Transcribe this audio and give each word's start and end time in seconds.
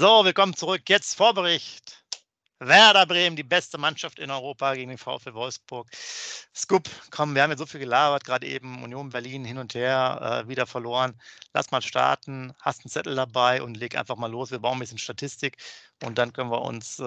So, 0.00 0.24
willkommen 0.24 0.54
zurück. 0.54 0.82
Jetzt 0.88 1.16
Vorbericht. 1.16 2.04
Werder 2.60 3.04
Bremen, 3.04 3.34
die 3.34 3.42
beste 3.42 3.78
Mannschaft 3.78 4.20
in 4.20 4.30
Europa 4.30 4.74
gegen 4.74 4.90
den 4.90 4.98
VfL 4.98 5.34
Wolfsburg. 5.34 5.88
Scoop, 6.54 6.88
komm, 7.10 7.34
wir 7.34 7.42
haben 7.42 7.50
jetzt 7.50 7.58
so 7.58 7.66
viel 7.66 7.80
gelabert, 7.80 8.24
gerade 8.24 8.46
eben 8.46 8.84
Union 8.84 9.08
Berlin 9.08 9.44
hin 9.44 9.58
und 9.58 9.74
her, 9.74 10.44
äh, 10.44 10.48
wieder 10.48 10.68
verloren. 10.68 11.20
Lass 11.52 11.72
mal 11.72 11.82
starten, 11.82 12.54
hast 12.60 12.84
einen 12.84 12.92
Zettel 12.92 13.16
dabei 13.16 13.60
und 13.60 13.76
leg 13.76 13.96
einfach 13.96 14.14
mal 14.14 14.30
los. 14.30 14.52
Wir 14.52 14.60
brauchen 14.60 14.76
ein 14.76 14.80
bisschen 14.82 14.98
Statistik 14.98 15.56
und 16.04 16.16
dann 16.16 16.32
können 16.32 16.52
wir 16.52 16.62
uns 16.62 17.00
äh, 17.00 17.04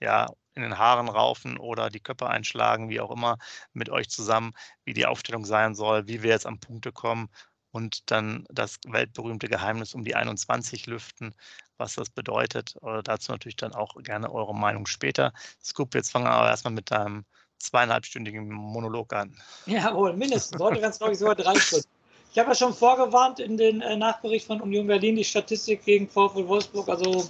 ja 0.00 0.28
in 0.54 0.62
den 0.62 0.78
Haaren 0.78 1.08
raufen 1.08 1.58
oder 1.58 1.90
die 1.90 1.98
Köpfe 1.98 2.28
einschlagen, 2.28 2.90
wie 2.90 3.00
auch 3.00 3.10
immer, 3.10 3.38
mit 3.72 3.90
euch 3.90 4.08
zusammen, 4.08 4.52
wie 4.84 4.94
die 4.94 5.06
Aufstellung 5.06 5.44
sein 5.44 5.74
soll, 5.74 6.06
wie 6.06 6.22
wir 6.22 6.30
jetzt 6.30 6.46
an 6.46 6.60
Punkte 6.60 6.92
kommen 6.92 7.28
und 7.74 8.08
dann 8.12 8.46
das 8.50 8.78
weltberühmte 8.86 9.48
Geheimnis 9.48 9.94
um 9.94 10.04
die 10.04 10.14
21 10.14 10.86
lüften, 10.86 11.34
was 11.78 11.94
das 11.94 12.10
bedeutet. 12.10 12.76
Oder 12.80 13.02
dazu 13.02 13.32
natürlich 13.32 13.56
dann 13.56 13.74
auch 13.74 13.94
gerne 14.02 14.32
eure 14.32 14.54
Meinung 14.54 14.86
später. 14.86 15.32
Scoop, 15.62 15.94
jetzt 15.94 16.10
fangen 16.10 16.26
wir 16.26 16.32
aber 16.32 16.48
erstmal 16.48 16.74
mit 16.74 16.90
deinem 16.90 17.24
zweieinhalbstündigen 17.58 18.48
Monolog 18.50 19.12
an. 19.12 19.36
Jawohl, 19.66 20.12
mindestens. 20.14 20.60
Heute 20.60 20.80
ganz 20.80 20.98
glaube 20.98 21.12
ich 21.12 21.18
sogar 21.18 21.34
drei 21.34 21.58
Stunden. 21.58 21.86
Ich 22.32 22.38
habe 22.38 22.50
ja 22.50 22.54
schon 22.54 22.74
vorgewarnt 22.74 23.38
in 23.38 23.56
den 23.56 23.80
äh, 23.80 23.96
Nachbericht 23.96 24.46
von 24.46 24.60
Union 24.60 24.88
Berlin, 24.88 25.16
die 25.16 25.24
Statistik 25.24 25.84
gegen 25.84 26.08
VfL 26.08 26.48
Wolfsburg. 26.48 26.88
Also 26.88 27.28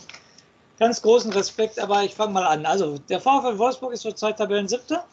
ganz 0.78 1.02
großen 1.02 1.32
Respekt, 1.32 1.78
aber 1.78 2.02
ich 2.02 2.14
fange 2.14 2.32
mal 2.32 2.44
an. 2.44 2.66
Also 2.66 2.98
der 2.98 3.20
VfL 3.20 3.58
Wolfsburg 3.58 3.92
ist 3.92 4.00
zurzeit 4.00 4.38
Tabellen 4.38 4.68
siebter, 4.68 5.04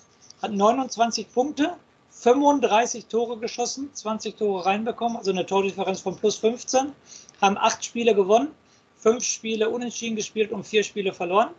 hat 0.42 0.52
29 0.52 1.32
Punkte, 1.32 1.76
35 2.12 3.08
Tore 3.08 3.38
geschossen, 3.38 3.94
20 3.94 4.38
Tore 4.38 4.66
reinbekommen, 4.66 5.18
also 5.18 5.32
eine 5.32 5.46
Tordifferenz 5.46 6.02
von 6.02 6.16
plus 6.16 6.38
15, 6.38 6.94
haben 7.42 7.58
acht 7.58 7.84
Spiele 7.84 8.16
gewonnen, 8.16 8.50
fünf 9.02 9.24
Spiele 9.24 9.70
unentschieden 9.70 10.16
gespielt 10.16 10.52
und 10.52 10.66
vier 10.66 10.84
Spiele 10.84 11.12
verloren. 11.12 11.50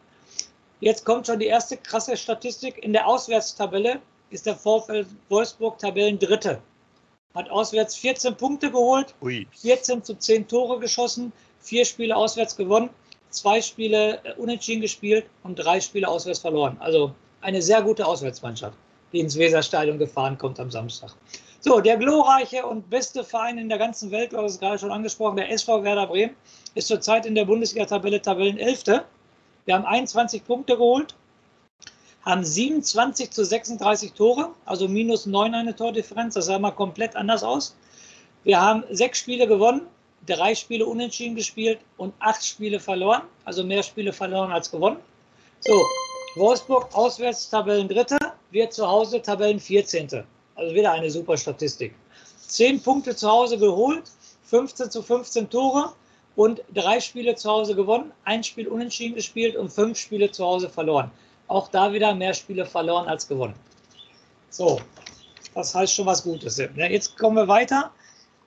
Jetzt 0.80 1.04
kommt 1.04 1.26
schon 1.26 1.38
die 1.38 1.46
erste 1.46 1.76
krasse 1.76 2.16
Statistik. 2.16 2.82
In 2.82 2.92
der 2.92 3.06
Auswärtstabelle 3.06 4.00
ist 4.30 4.46
der 4.46 4.56
VfL 4.56 5.04
Wolfsburg 5.28 5.78
Tabellendritte. 5.78 6.60
Hat 7.34 7.50
auswärts 7.50 7.96
14 7.96 8.36
Punkte 8.36 8.70
geholt, 8.70 9.14
Ui. 9.22 9.46
14 9.52 10.02
zu 10.02 10.14
10 10.14 10.48
Tore 10.48 10.78
geschossen, 10.78 11.32
vier 11.60 11.84
Spiele 11.84 12.16
auswärts 12.16 12.56
gewonnen, 12.56 12.90
zwei 13.30 13.60
Spiele 13.60 14.20
unentschieden 14.38 14.80
gespielt 14.80 15.26
und 15.42 15.56
drei 15.56 15.80
Spiele 15.80 16.08
auswärts 16.08 16.40
verloren. 16.40 16.76
Also 16.80 17.14
eine 17.40 17.62
sehr 17.62 17.82
gute 17.82 18.06
Auswärtsmannschaft 18.06 18.76
die 19.12 19.20
ins 19.20 19.38
Weserstadion 19.38 19.98
gefahren 19.98 20.38
kommt 20.38 20.58
am 20.58 20.70
Samstag. 20.70 21.14
So, 21.60 21.80
der 21.80 21.96
glorreiche 21.96 22.66
und 22.66 22.90
beste 22.90 23.22
Verein 23.22 23.58
in 23.58 23.68
der 23.68 23.78
ganzen 23.78 24.10
Welt, 24.10 24.32
du 24.32 24.38
hast 24.38 24.52
es 24.52 24.60
gerade 24.60 24.78
schon 24.78 24.90
angesprochen, 24.90 25.36
der 25.36 25.50
SV 25.52 25.84
Werder 25.84 26.06
Bremen, 26.06 26.34
ist 26.75 26.89
zurzeit 26.89 27.27
in 27.27 27.34
der 27.34 27.45
Bundesliga-Tabelle 27.45 28.23
Tabellenelfte. 28.23 29.05
Wir 29.65 29.75
haben 29.75 29.84
21 29.84 30.44
Punkte 30.44 30.77
geholt, 30.77 31.15
haben 32.25 32.44
27 32.44 33.31
zu 33.31 33.44
36 33.44 34.12
Tore, 34.12 34.50
also 34.65 34.88
minus 34.88 35.27
9 35.27 35.55
eine 35.55 35.77
Tordifferenz. 35.77 36.34
Das 36.34 36.47
sah 36.47 36.59
mal 36.59 36.71
komplett 36.71 37.15
anders 37.16 37.43
aus. 37.43 37.77
Wir 38.44 38.61
haben 38.61 38.84
sechs 38.91 39.19
Spiele 39.19 39.47
gewonnen, 39.47 39.82
drei 40.27 40.55
Spiele 40.55 40.87
unentschieden 40.87 41.37
gespielt 41.37 41.78
und 41.97 42.15
acht 42.19 42.44
Spiele 42.44 42.81
verloren, 42.81 43.22
also 43.44 43.62
mehr 43.65 43.82
Spiele 43.82 44.12
verloren 44.12 44.50
als 44.50 44.71
gewonnen. 44.71 44.99
So, 45.61 45.81
Wolfsburg 46.37 46.88
auswärts 46.93 47.50
Tabellendritte, 47.50 48.19
wir 48.50 48.71
zu 48.71 48.87
Hause 48.87 49.22
Tabellen 49.22 49.61
14. 49.61 50.25
Also 50.55 50.75
wieder 50.75 50.93
eine 50.93 51.11
super 51.11 51.37
Statistik. 51.37 51.94
Zehn 52.49 52.82
Punkte 52.82 53.15
zu 53.15 53.28
Hause 53.31 53.59
geholt, 53.59 54.11
15 54.44 54.91
zu 54.91 55.03
15 55.03 55.49
Tore 55.49 55.93
und 56.37 56.62
drei 56.75 57.00
Spiele 57.00 57.34
zu 57.34 57.50
Hause 57.50 57.75
gewonnen, 57.75 58.12
ein 58.25 58.43
Spiel 58.43 58.69
unentschieden 58.69 59.15
gespielt 59.15 59.56
und 59.56 59.70
fünf 59.70 59.98
Spiele 59.98 60.31
zu 60.31 60.44
Hause 60.44 60.69
verloren. 60.69 61.10
Auch 61.48 61.69
da 61.69 61.93
wieder 61.93 62.15
mehr 62.15 62.34
Spiele 62.34 62.65
verloren 62.65 63.09
als 63.09 63.28
gewonnen. 63.28 63.54
So, 64.50 64.81
das 65.54 65.75
heißt 65.75 65.94
schon 65.94 66.06
was 66.06 66.22
Gutes. 66.22 66.56
Jetzt 66.56 67.19
kommen 67.19 67.37
wir 67.37 67.48
weiter. 67.48 67.91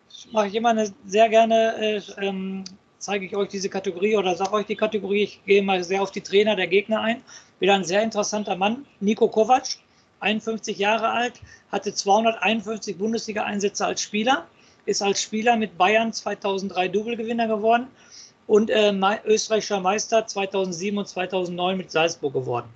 Das 0.08 0.28
mache 0.32 0.48
ich 0.48 0.56
immer 0.56 0.70
eine, 0.70 0.92
sehr 1.06 1.30
gerne, 1.30 1.76
äh, 1.80 2.02
ähm, 2.26 2.64
zeige 2.98 3.26
ich 3.26 3.36
euch 3.36 3.50
diese 3.50 3.70
Kategorie 3.70 4.16
oder 4.16 4.36
sage 4.36 4.54
euch 4.54 4.66
die 4.66 4.76
Kategorie. 4.76 5.24
Ich 5.24 5.46
gehe 5.46 5.62
mal 5.62 5.84
sehr 5.84 6.02
auf 6.02 6.12
die 6.12 6.22
Trainer 6.22 6.56
der 6.56 6.68
Gegner 6.68 7.02
ein. 7.02 7.22
Wieder 7.60 7.76
ein 7.76 7.84
sehr 7.84 8.02
interessanter 8.02 8.56
Mann, 8.56 8.86
Nico 9.00 9.28
Kovac. 9.28 9.78
51 10.26 10.78
Jahre 10.78 11.10
alt, 11.10 11.34
hatte 11.72 11.94
251 11.94 12.98
Bundesliga-Einsätze 12.98 13.86
als 13.86 14.02
Spieler, 14.02 14.48
ist 14.86 15.02
als 15.02 15.22
Spieler 15.22 15.56
mit 15.56 15.78
Bayern 15.78 16.14
2003 16.14 16.88
Double-Gewinner 16.90 17.48
geworden 17.48 17.88
und 18.48 18.70
äh, 18.70 18.94
österreichischer 19.26 19.80
Meister 19.80 20.28
2007 20.28 20.98
und 20.98 21.08
2009 21.08 21.78
mit 21.78 21.92
Salzburg 21.92 22.34
geworden. 22.34 22.70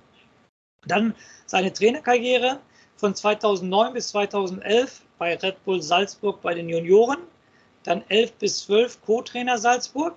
Dann 0.86 1.14
seine 1.46 1.72
Trainerkarriere 1.72 2.60
von 2.96 3.14
2009 3.14 3.92
bis 3.92 4.08
2011 4.08 5.02
bei 5.18 5.36
Red 5.36 5.64
Bull 5.64 5.82
Salzburg 5.82 6.40
bei 6.42 6.54
den 6.54 6.68
Junioren, 6.68 7.18
dann 7.84 8.02
11 8.08 8.32
bis 8.34 8.60
12 8.64 9.02
Co-Trainer 9.02 9.58
Salzburg, 9.58 10.14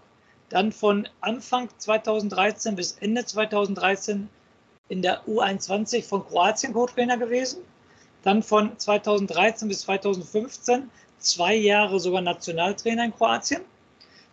dann 0.50 0.72
von 0.72 1.08
Anfang 1.22 1.70
2013 1.78 2.76
bis 2.76 2.98
Ende 3.00 3.26
2013 3.26 4.30
in 4.90 5.02
der 5.02 5.24
U21 5.26 6.04
von 6.04 6.26
Kroatien 6.26 6.74
Co-Trainer 6.74 7.18
gewesen. 7.18 7.64
Dann 8.24 8.44
von 8.44 8.78
2013 8.78 9.68
bis 9.68 9.82
2015 9.82 10.90
zwei 11.24 11.56
Jahre 11.56 12.00
sogar 12.00 12.22
Nationaltrainer 12.22 13.06
in 13.06 13.16
Kroatien. 13.16 13.62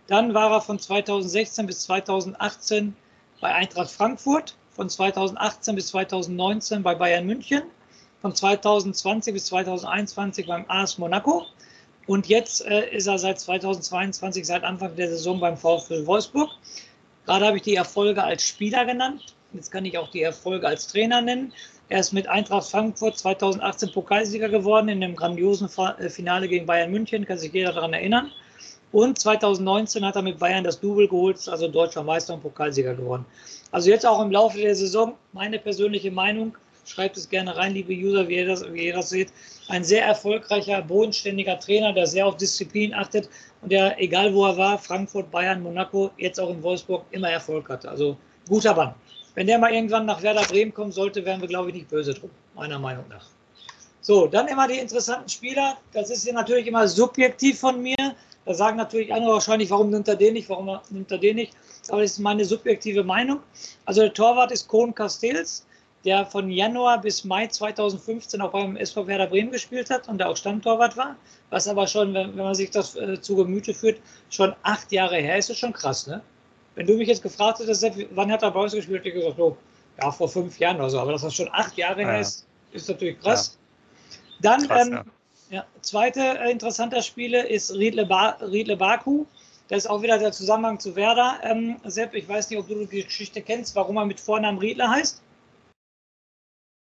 Dann 0.07 0.35
war 0.35 0.51
er 0.51 0.61
von 0.61 0.79
2016 0.79 1.67
bis 1.67 1.83
2018 1.83 2.95
bei 3.41 3.55
Eintracht 3.55 3.91
Frankfurt, 3.91 4.57
von 4.71 4.89
2018 4.89 5.75
bis 5.75 5.89
2019 5.89 6.83
bei 6.83 6.95
Bayern 6.95 7.27
München, 7.27 7.63
von 8.21 8.35
2020 8.35 9.33
bis 9.33 9.47
2021 9.47 10.47
beim 10.47 10.65
AS 10.69 10.99
Monaco 10.99 11.47
und 12.07 12.27
jetzt 12.27 12.67
äh, 12.67 12.91
ist 12.91 13.07
er 13.07 13.19
seit 13.19 13.39
2022, 13.39 14.45
seit 14.45 14.65
Anfang 14.65 14.97
der 14.97 15.09
Saison 15.09 15.39
beim 15.39 15.57
VfL 15.57 16.07
Wolfsburg. 16.07 16.51
Gerade 17.25 17.47
habe 17.47 17.59
ich 17.59 17.63
die 17.63 17.77
Erfolge 17.77 18.25
als 18.25 18.43
Spieler 18.43 18.85
genannt. 18.85 19.37
Jetzt 19.53 19.71
kann 19.71 19.85
ich 19.85 19.97
auch 19.97 20.11
die 20.11 20.23
Erfolge 20.23 20.67
als 20.67 20.89
Trainer 20.89 21.21
nennen. 21.21 21.53
Er 21.91 21.99
ist 21.99 22.13
mit 22.13 22.29
Eintracht 22.29 22.71
Frankfurt 22.71 23.19
2018 23.19 23.91
Pokalsieger 23.91 24.49
geworden 24.49 24.89
in 24.89 25.03
einem 25.03 25.17
grandiosen 25.17 25.69
äh, 25.99 26.09
Finale 26.09 26.47
gegen 26.47 26.65
Bayern 26.65 26.93
München, 26.93 27.27
kann 27.27 27.37
sich 27.37 27.53
jeder 27.53 27.73
daran 27.73 27.93
erinnern. 27.93 28.31
Und 28.93 29.19
2019 29.19 30.07
hat 30.07 30.15
er 30.15 30.23
mit 30.23 30.39
Bayern 30.39 30.63
das 30.63 30.79
Double 30.79 31.09
geholt, 31.09 31.49
also 31.49 31.67
deutscher 31.67 32.05
Meister 32.05 32.35
und 32.35 32.43
Pokalsieger 32.43 32.95
geworden. 32.95 33.27
Also 33.73 33.91
jetzt 33.91 34.07
auch 34.07 34.23
im 34.23 34.31
Laufe 34.31 34.59
der 34.59 34.77
Saison, 34.77 35.17
meine 35.33 35.59
persönliche 35.59 36.13
Meinung, 36.13 36.57
schreibt 36.85 37.17
es 37.17 37.29
gerne 37.29 37.57
rein, 37.57 37.75
liebe 37.75 37.93
User, 37.93 38.29
wie 38.29 38.37
ihr 38.37 38.47
das, 38.47 38.73
wie 38.73 38.87
ihr 38.87 38.95
das 38.95 39.11
seht. 39.11 39.33
Ein 39.67 39.83
sehr 39.83 40.05
erfolgreicher, 40.05 40.83
bodenständiger 40.83 41.59
Trainer, 41.59 41.93
der 41.93 42.07
sehr 42.07 42.25
auf 42.25 42.37
Disziplin 42.37 42.95
achtet 42.95 43.29
und 43.63 43.73
der, 43.73 44.01
egal 44.01 44.33
wo 44.33 44.47
er 44.47 44.57
war, 44.57 44.79
Frankfurt, 44.79 45.29
Bayern, 45.33 45.61
Monaco, 45.61 46.13
jetzt 46.19 46.39
auch 46.39 46.51
in 46.51 46.63
Wolfsburg, 46.63 47.05
immer 47.11 47.31
Erfolg 47.31 47.69
hatte. 47.69 47.91
Also 47.91 48.17
guter 48.49 48.77
Mann. 48.77 48.95
Wenn 49.35 49.47
der 49.47 49.59
mal 49.59 49.73
irgendwann 49.73 50.07
nach 50.07 50.23
Werder 50.23 50.43
Bremen 50.43 50.75
kommen 50.75 50.93
sollte, 50.93 51.25
wären 51.25 51.41
wir, 51.41 51.49
glaube 51.49 51.69
ich, 51.69 51.75
nicht 51.75 51.89
böse 51.89 52.15
drum, 52.15 52.31
meiner 52.55 52.79
Meinung 52.79 53.05
nach. 53.09 53.27
So, 54.01 54.27
dann 54.27 54.49
immer 54.49 54.67
die 54.67 54.79
interessanten 54.79 55.29
Spieler. 55.29 55.77
Das 55.93 56.11
ist 56.11 56.25
ja 56.25 56.33
natürlich 56.33 56.67
immer 56.67 56.89
subjektiv 56.89 57.61
von 57.61 57.83
mir. 57.83 58.15
Da 58.47 58.55
sagen 58.55 58.77
natürlich 58.77 59.13
andere 59.13 59.35
wahrscheinlich, 59.35 59.71
warum 59.71 59.91
nimmt 59.91 60.09
er 60.09 60.17
den 60.17 60.33
nicht, 60.33 60.49
warum 60.49 60.79
nimmt 60.91 61.13
er 61.13 61.19
den 61.19 61.37
nicht. 61.37 61.53
Aber 61.89 62.01
das 62.01 62.13
ist 62.13 62.19
meine 62.19 62.45
subjektive 62.45 63.05
Meinung. 63.05 63.41
Also 63.85 64.01
der 64.01 64.15
Torwart 64.15 64.51
ist 64.51 64.69
Kohn 64.69 64.95
Castells, 64.95 65.67
der 66.05 66.25
von 66.25 66.51
Januar 66.51 67.01
bis 67.01 67.25
Mai 67.25 67.47
2015 67.47 68.41
auch 68.41 68.53
beim 68.53 68.77
SV 68.77 69.07
Werder 69.07 69.27
Bremen 69.27 69.51
gespielt 69.51 69.91
hat 69.91 70.09
und 70.09 70.19
der 70.19 70.31
auch 70.31 70.37
Stammtorwart 70.37 70.97
war. 70.97 71.17
Was 71.51 71.69
aber 71.69 71.87
schon, 71.87 72.15
wenn, 72.15 72.35
man 72.35 72.55
sich 72.55 72.71
das 72.71 72.97
äh, 72.97 73.21
zu 73.21 73.37
Gemüte 73.37 73.75
führt, 73.75 74.01
schon 74.31 74.55
acht 74.63 74.91
Jahre 74.93 75.17
her 75.17 75.37
ist, 75.37 75.51
ist 75.51 75.59
schon 75.59 75.75
krass, 75.75 76.07
ne? 76.07 76.23
Wenn 76.75 76.87
du 76.87 76.95
mich 76.95 77.09
jetzt 77.09 77.23
gefragt 77.23 77.59
hättest, 77.59 77.85
wann 78.13 78.31
hat 78.31 78.43
er 78.43 78.51
bei 78.51 78.61
uns 78.61 78.73
gespielt, 78.73 79.01
hätte 79.01 79.09
ich 79.09 79.15
gesagt, 79.15 79.39
oh, 79.39 79.57
ja, 80.01 80.11
vor 80.11 80.29
fünf 80.29 80.59
Jahren 80.59 80.77
oder 80.77 80.91
so. 80.91 81.01
Aber 81.01 81.13
dass 81.13 81.23
das 81.23 81.35
schon 81.35 81.49
acht 81.53 81.77
Jahre 81.77 82.03
ja. 82.03 82.09
her 82.09 82.21
ist, 82.21 82.47
ist 82.73 82.89
natürlich 82.89 83.21
krass. 83.21 83.59
Ja. 84.11 84.17
Dann 84.43 84.69
krass, 84.69 84.87
ähm, 84.87 84.93
ja. 84.93 85.05
Ja, 85.51 85.67
zweiter 85.83 86.41
äh, 86.41 86.53
interessanter 86.53 87.03
Spieler 87.03 87.49
ist 87.49 87.73
Riedle, 87.75 88.07
ba 88.07 88.39
Riedle 88.41 88.77
Baku. 88.77 89.27
Das 89.67 89.79
ist 89.79 89.91
auch 89.91 90.01
wieder 90.01 90.17
der 90.17 90.31
Zusammenhang 90.31 90.79
zu 90.79 90.95
Werder. 90.95 91.41
Ähm, 91.43 91.81
Sepp, 91.85 92.15
ich 92.15 92.29
weiß 92.29 92.51
nicht, 92.51 92.59
ob 92.61 92.69
du 92.69 92.87
die 92.87 93.03
Geschichte 93.03 93.43
kennst, 93.43 93.75
warum 93.75 93.97
er 93.97 94.05
mit 94.05 94.21
Vornamen 94.21 94.59
Riedle 94.59 94.89
heißt. 94.89 95.23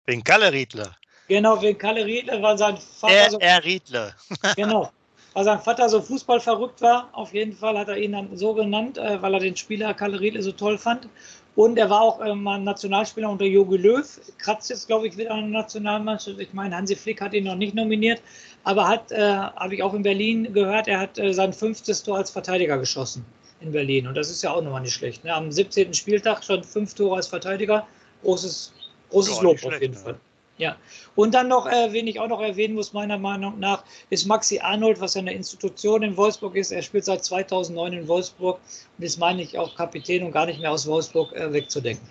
Wegen 0.06 0.24
Kalle 0.24 0.52
Riedle. 0.52 0.96
Genau, 1.28 1.62
wegen 1.62 1.78
Kalle 1.78 2.06
Riedle, 2.06 2.42
weil 2.42 2.58
sein 2.58 2.78
Vater. 2.78 3.14
Er, 3.14 3.32
so, 3.32 3.40
er 3.40 3.64
Riedle. 3.64 4.16
genau. 4.56 4.92
Weil 5.34 5.46
sein 5.46 5.60
Vater 5.60 5.90
so 5.90 6.02
fußballverrückt 6.02 6.82
war. 6.82 7.10
Auf 7.12 7.34
jeden 7.34 7.54
Fall 7.54 7.78
hat 7.78 7.88
er 7.88 7.98
ihn 7.98 8.12
dann 8.12 8.38
so 8.38 8.54
genannt, 8.54 8.98
äh, 8.98 9.22
weil 9.22 9.34
er 9.34 9.40
den 9.40 9.56
Spieler 9.56 9.94
Kalle 9.94 10.20
Riedle 10.20 10.42
so 10.42 10.52
toll 10.52 10.78
fand. 10.78 11.08
Und 11.56 11.78
er 11.78 11.90
war 11.90 12.02
auch 12.02 12.26
ähm, 12.26 12.44
Nationalspieler 12.44 13.30
unter 13.30 13.46
Jogi 13.46 13.78
Löw. 13.78 14.06
Kratzt 14.40 14.70
jetzt, 14.70 14.88
glaube 14.88 15.08
ich, 15.08 15.18
wieder 15.18 15.32
an 15.32 15.52
der 15.52 15.62
Nationalmannschaft. 15.62 16.40
Ich 16.40 16.54
meine, 16.54 16.76
Hansi 16.76 16.96
Flick 16.96 17.22
hat 17.22 17.34
ihn 17.34 17.44
noch 17.44 17.56
nicht 17.56 17.76
nominiert. 17.76 18.22
Aber 18.64 18.88
hat, 18.88 19.12
äh, 19.12 19.22
habe 19.22 19.76
ich 19.76 19.84
auch 19.84 19.94
in 19.94 20.02
Berlin 20.02 20.52
gehört, 20.54 20.88
er 20.88 21.00
hat 21.00 21.20
äh, 21.20 21.34
sein 21.34 21.54
fünftes 21.54 22.02
Tor 22.02 22.18
als 22.18 22.32
Verteidiger 22.32 22.78
geschossen 22.78 23.26
in 23.62 23.72
Berlin. 23.72 24.08
Und 24.08 24.16
das 24.16 24.30
ist 24.30 24.42
ja 24.44 24.52
auch 24.52 24.62
nochmal 24.62 24.82
nicht 24.82 24.94
schlecht. 24.94 25.24
Ne? 25.24 25.34
Am 25.34 25.52
17. 25.52 25.94
Spieltag 25.94 26.44
schon 26.44 26.64
fünf 26.64 26.94
Tore 26.94 27.18
als 27.18 27.28
Verteidiger. 27.28 27.88
Großes, 28.24 28.74
großes 29.10 29.42
Lob 29.42 29.64
auf 29.64 29.82
jeden 29.82 29.94
Fall. 29.94 30.16
Ja, 30.58 30.78
und 31.16 31.34
dann 31.34 31.48
noch, 31.48 31.66
äh, 31.66 31.92
wen 31.94 32.06
ich 32.06 32.20
auch 32.20 32.28
noch 32.28 32.40
erwähnen 32.40 32.76
muss, 32.76 32.94
meiner 32.94 33.18
Meinung 33.18 33.60
nach, 33.60 33.84
ist 34.12 34.26
Maxi 34.26 34.60
Arnold, 34.60 35.00
was 35.02 35.18
eine 35.18 35.34
Institution 35.34 36.04
in 36.04 36.16
Wolfsburg 36.16 36.56
ist. 36.56 36.72
Er 36.72 36.84
spielt 36.84 37.06
seit 37.06 37.26
2009 37.26 37.94
in 37.94 38.08
Wolfsburg 38.08 38.60
und 38.98 39.04
ist, 39.04 39.18
meine 39.18 39.42
ich, 39.42 39.58
auch 39.58 39.76
Kapitän 39.76 40.24
und 40.24 40.32
gar 40.32 40.46
nicht 40.46 40.60
mehr 40.60 40.72
aus 40.72 40.86
Wolfsburg 40.86 41.34
äh, 41.34 41.52
wegzudenken. 41.52 42.08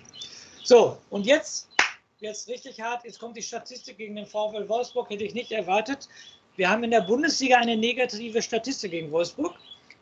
So, 0.65 0.99
und 1.11 1.25
jetzt, 1.25 1.69
jetzt 2.19 2.49
richtig 2.49 2.81
hart, 2.81 3.05
jetzt 3.05 3.21
kommt 3.21 3.37
die 3.37 3.43
Statistik 3.43 3.99
gegen 3.99 4.17
den 4.17 4.27
VfL 4.27 4.69
Wolfsburg, 4.69 5.11
hätte 5.11 5.23
ich 5.23 5.35
nicht 5.35 5.53
erwartet. 5.53 6.09
Wir 6.57 6.69
haben 6.69 6.83
in 6.83 6.91
der 6.91 7.03
Bundesliga 7.03 7.59
eine 7.59 7.77
negative 7.77 8.43
Statistik 8.43 8.91
gegen 8.91 9.13
Wolfsburg. 9.13 9.55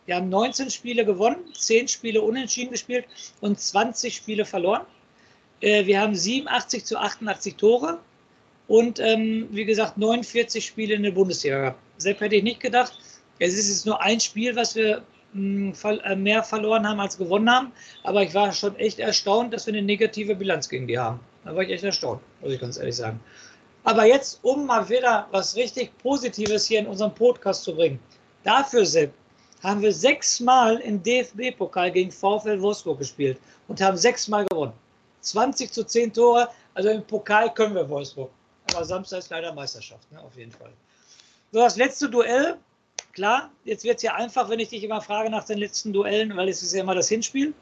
Wir 0.07 0.17
haben 0.17 0.31
19 0.31 0.71
Spiele 0.71 1.05
gewonnen, 1.05 1.45
10 1.53 1.89
Spiele 1.89 2.23
unentschieden 2.23 2.73
gespielt 2.73 3.05
und 3.43 3.61
20 3.61 4.17
Spiele 4.17 4.47
verloren. 4.47 4.87
Äh, 5.61 5.85
wir 5.85 6.01
haben 6.01 6.15
87 6.15 6.87
zu 6.87 6.99
88 6.99 7.57
Tore 7.57 7.99
und 8.71 9.01
ähm, 9.01 9.49
wie 9.51 9.65
gesagt 9.65 9.99
49 9.99 10.65
Spiele 10.65 10.95
in 10.95 11.03
der 11.03 11.11
Bundesliga 11.11 11.59
gehabt. 11.59 11.81
Sepp 11.99 12.21
hätte 12.21 12.37
ich 12.37 12.45
nicht 12.45 12.61
gedacht. 12.61 12.97
Es 13.41 13.55
ist 13.55 13.69
jetzt 13.69 13.85
nur 13.85 14.01
ein 14.01 14.21
Spiel, 14.21 14.55
was 14.55 14.77
wir 14.77 15.03
hm, 15.33 15.75
äh, 16.05 16.15
mehr 16.15 16.45
verloren 16.45 16.89
haben 16.89 17.01
als 17.01 17.19
gewonnen 17.19 17.51
haben. 17.51 17.73
Aber 18.05 18.23
ich 18.23 18.33
war 18.33 18.53
schon 18.53 18.77
echt 18.77 19.01
erstaunt, 19.01 19.53
dass 19.53 19.67
wir 19.67 19.75
eine 19.75 19.83
negative 19.83 20.37
Bilanz 20.37 20.69
gegen 20.69 20.87
die 20.87 20.97
haben. 20.97 21.19
Da 21.45 21.57
war 21.57 21.65
ich 21.65 21.71
echt 21.71 21.83
erstaunt, 21.83 22.21
muss 22.41 22.53
ich 22.53 22.61
ganz 22.61 22.79
ehrlich 22.79 22.95
sagen. 22.95 23.19
Aber 23.83 24.05
jetzt, 24.07 24.39
um 24.43 24.67
mal 24.67 24.89
wieder 24.89 25.27
was 25.33 25.57
richtig 25.57 25.91
Positives 25.99 26.67
hier 26.67 26.79
in 26.79 26.87
unserem 26.87 27.13
Podcast 27.13 27.65
zu 27.65 27.75
bringen. 27.75 27.99
Dafür, 28.45 28.87
Sepp, 28.87 29.13
haben 29.65 29.83
wir 29.83 29.93
sechsmal 29.93 30.77
im 30.77 31.03
DFB-Pokal 31.03 31.91
gegen 31.91 32.13
VfL 32.13 32.61
Wolfsburg 32.61 33.01
gespielt 33.01 33.41
und 33.67 33.81
haben 33.81 33.97
sechsmal 33.97 34.45
gewonnen. 34.47 34.75
20 35.23 35.73
zu 35.73 35.83
10 35.83 36.13
Tore, 36.13 36.49
also 36.75 36.89
im 36.91 37.03
Pokal 37.03 37.53
können 37.53 37.75
wir 37.75 37.89
Wolfsburg 37.89 38.31
aber 38.75 38.85
Samstag 38.85 39.19
ist 39.19 39.31
leider 39.31 39.53
Meisterschaft, 39.53 40.11
ne? 40.13 40.21
auf 40.21 40.37
jeden 40.37 40.53
Fall. 40.53 40.73
So, 41.53 41.61
das 41.61 41.77
letzte 41.77 42.09
Duell, 42.09 42.57
klar, 43.13 43.51
jetzt 43.65 43.85
wird 43.85 43.97
es 43.97 44.03
ja 44.03 44.15
einfach, 44.15 44.49
wenn 44.49 44.61
ich 44.61 44.69
dich 44.69 44.85
immer 44.85 45.01
frage 45.01 45.31
nach 45.31 45.45
den 45.45 45.59
letzten 45.59 45.93
Duellen, 45.93 46.37
weil 46.37 46.49
es 46.49 46.63
ist 46.63 46.75
ja 46.75 46.81
immer 46.81 46.95
das 46.95 47.09
Hinspiel. 47.09 47.55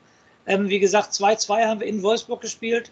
Ähm, 0.47 0.69
wie 0.69 0.79
gesagt, 0.79 1.13
2-2 1.13 1.67
haben 1.67 1.81
wir 1.81 1.87
in 1.87 2.03
Wolfsburg 2.03 2.41
gespielt. 2.41 2.91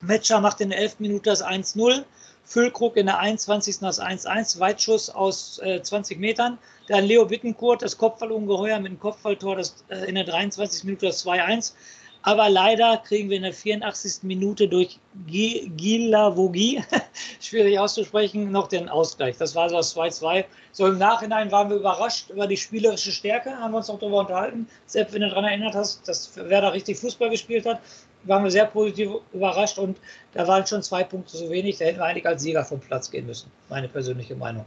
Metscher 0.00 0.40
macht 0.40 0.60
in 0.60 0.70
der 0.70 0.78
11. 0.78 1.00
Minute 1.00 1.30
das 1.30 1.44
1-0. 1.44 2.04
Füllkrug 2.44 2.96
in 2.96 3.06
der 3.06 3.18
21. 3.18 3.78
das 3.80 4.00
1-1. 4.00 4.58
Weitschuss 4.58 5.10
aus 5.10 5.58
äh, 5.58 5.82
20 5.82 6.18
Metern. 6.18 6.58
Dann 6.88 7.04
Leo 7.04 7.26
Bittenkurt, 7.26 7.82
das 7.82 7.96
Kopfballungeheuer 7.96 8.80
mit 8.80 8.92
dem 8.92 8.98
Kopfballtor 8.98 9.56
das, 9.56 9.84
äh, 9.88 10.06
in 10.06 10.14
der 10.14 10.24
23. 10.24 10.84
Minute 10.84 11.06
das 11.06 11.24
2-1. 11.24 11.74
Aber 12.22 12.50
leider 12.50 12.98
kriegen 12.98 13.30
wir 13.30 13.38
in 13.38 13.44
der 13.44 13.54
84. 13.54 14.22
Minute 14.22 14.68
durch 14.68 14.98
Gilavogi, 15.26 16.82
schwierig 17.40 17.78
auszusprechen, 17.78 18.52
noch 18.52 18.68
den 18.68 18.90
Ausgleich. 18.90 19.38
Das 19.38 19.54
war 19.54 19.70
so 19.70 19.76
das 19.76 19.96
2-2. 19.96 20.44
So 20.72 20.86
im 20.86 20.98
Nachhinein 20.98 21.50
waren 21.50 21.70
wir 21.70 21.76
überrascht 21.76 22.28
über 22.28 22.46
die 22.46 22.58
spielerische 22.58 23.10
Stärke, 23.10 23.56
haben 23.56 23.72
wir 23.72 23.78
uns 23.78 23.88
noch 23.88 23.98
darüber 23.98 24.20
unterhalten. 24.20 24.68
Selbst 24.86 25.14
wenn 25.14 25.22
du 25.22 25.28
daran 25.30 25.44
erinnert 25.44 25.74
hast, 25.74 26.06
dass 26.06 26.36
Werder 26.36 26.74
richtig 26.74 26.98
Fußball 26.98 27.30
gespielt 27.30 27.64
hat, 27.64 27.80
waren 28.24 28.44
wir 28.44 28.50
sehr 28.50 28.66
positiv 28.66 29.12
überrascht 29.32 29.78
und 29.78 29.98
da 30.34 30.46
waren 30.46 30.66
schon 30.66 30.82
zwei 30.82 31.04
Punkte 31.04 31.36
zu 31.36 31.48
wenig. 31.48 31.78
Da 31.78 31.86
hätten 31.86 31.98
wir 31.98 32.04
eigentlich 32.04 32.26
als 32.26 32.42
Sieger 32.42 32.64
vom 32.66 32.80
Platz 32.80 33.10
gehen 33.10 33.24
müssen. 33.24 33.50
Meine 33.70 33.88
persönliche 33.88 34.36
Meinung. 34.36 34.66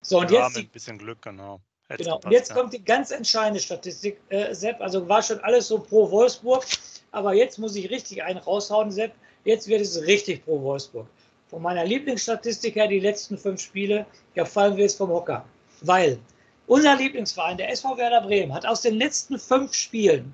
So, 0.00 0.18
und 0.18 0.30
ja, 0.32 0.46
jetzt. 0.46 0.56
Mit 0.56 0.66
ein 0.66 0.70
bisschen 0.70 0.98
Glück, 0.98 1.22
genau. 1.22 1.60
Genau. 1.98 2.20
Und 2.24 2.30
jetzt 2.30 2.54
kommt 2.54 2.72
die 2.72 2.84
ganz 2.84 3.10
entscheidende 3.10 3.60
Statistik, 3.60 4.20
äh, 4.28 4.54
Sepp. 4.54 4.80
Also 4.80 5.08
war 5.08 5.22
schon 5.22 5.40
alles 5.40 5.68
so 5.68 5.78
pro 5.78 6.10
Wolfsburg, 6.10 6.64
aber 7.10 7.34
jetzt 7.34 7.58
muss 7.58 7.76
ich 7.76 7.90
richtig 7.90 8.22
einen 8.22 8.38
raushauen, 8.38 8.90
Sepp. 8.90 9.12
Jetzt 9.44 9.68
wird 9.68 9.80
es 9.80 10.00
richtig 10.02 10.44
pro 10.44 10.60
Wolfsburg. 10.62 11.06
Von 11.48 11.62
meiner 11.62 11.84
Lieblingsstatistik 11.84 12.76
her, 12.76 12.88
die 12.88 13.00
letzten 13.00 13.36
fünf 13.36 13.60
Spiele, 13.60 14.06
ja, 14.34 14.44
fallen 14.44 14.76
wir 14.76 14.84
jetzt 14.84 14.96
vom 14.96 15.10
Hocker. 15.10 15.44
Weil 15.82 16.18
unser 16.66 16.96
Lieblingsverein, 16.96 17.56
der 17.56 17.70
SV 17.70 17.96
Werder 17.96 18.22
Bremen, 18.22 18.54
hat 18.54 18.64
aus 18.64 18.82
den 18.82 18.94
letzten 18.94 19.38
fünf 19.38 19.74
Spielen 19.74 20.32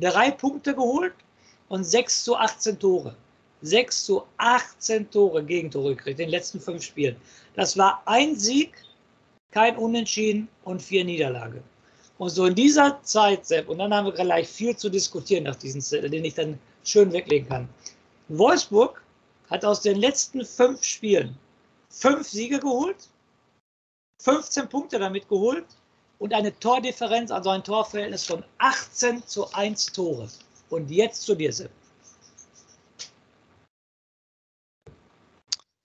drei 0.00 0.30
Punkte 0.30 0.74
geholt 0.74 1.14
und 1.68 1.84
6 1.84 2.24
zu 2.24 2.36
18 2.36 2.78
Tore. 2.78 3.14
6 3.62 4.04
zu 4.04 4.24
18 4.36 5.10
Tore 5.10 5.42
Gegentore 5.42 5.94
gekriegt 5.94 6.20
in 6.20 6.26
den 6.26 6.30
letzten 6.30 6.60
fünf 6.60 6.82
Spielen. 6.82 7.16
Das 7.54 7.76
war 7.76 8.02
ein 8.04 8.36
Sieg 8.36 8.74
kein 9.54 9.76
Unentschieden 9.76 10.48
und 10.64 10.82
vier 10.82 11.04
Niederlage. 11.04 11.62
Und 12.18 12.30
so 12.30 12.46
in 12.46 12.56
dieser 12.56 13.00
Zeit, 13.04 13.46
Sepp, 13.46 13.68
und 13.68 13.78
dann 13.78 13.94
haben 13.94 14.06
wir 14.06 14.12
gleich 14.12 14.48
viel 14.48 14.76
zu 14.76 14.88
diskutieren 14.88 15.44
nach 15.44 15.54
diesem 15.54 15.80
Zettel, 15.80 16.10
den 16.10 16.24
ich 16.24 16.34
dann 16.34 16.58
schön 16.82 17.12
weglegen 17.12 17.48
kann. 17.48 17.68
Wolfsburg 18.28 19.00
hat 19.48 19.64
aus 19.64 19.80
den 19.80 19.98
letzten 19.98 20.44
fünf 20.44 20.82
Spielen 20.82 21.38
fünf 21.88 22.28
Siege 22.28 22.58
geholt, 22.58 23.08
15 24.22 24.68
Punkte 24.68 24.98
damit 24.98 25.28
geholt 25.28 25.66
und 26.18 26.34
eine 26.34 26.58
Tordifferenz, 26.58 27.30
also 27.30 27.50
ein 27.50 27.62
Torverhältnis 27.62 28.24
von 28.24 28.42
18 28.58 29.24
zu 29.26 29.52
1 29.52 29.86
Tore. 29.92 30.28
Und 30.70 30.90
jetzt 30.90 31.22
zu 31.22 31.36
dir, 31.36 31.52
Sepp. 31.52 31.70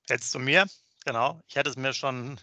Jetzt 0.09 0.31
zu 0.31 0.39
mir, 0.39 0.65
genau. 1.05 1.39
Ich 1.47 1.55
hatte 1.55 1.69
es 1.69 1.77
mir 1.77 1.93
schon 1.93 2.39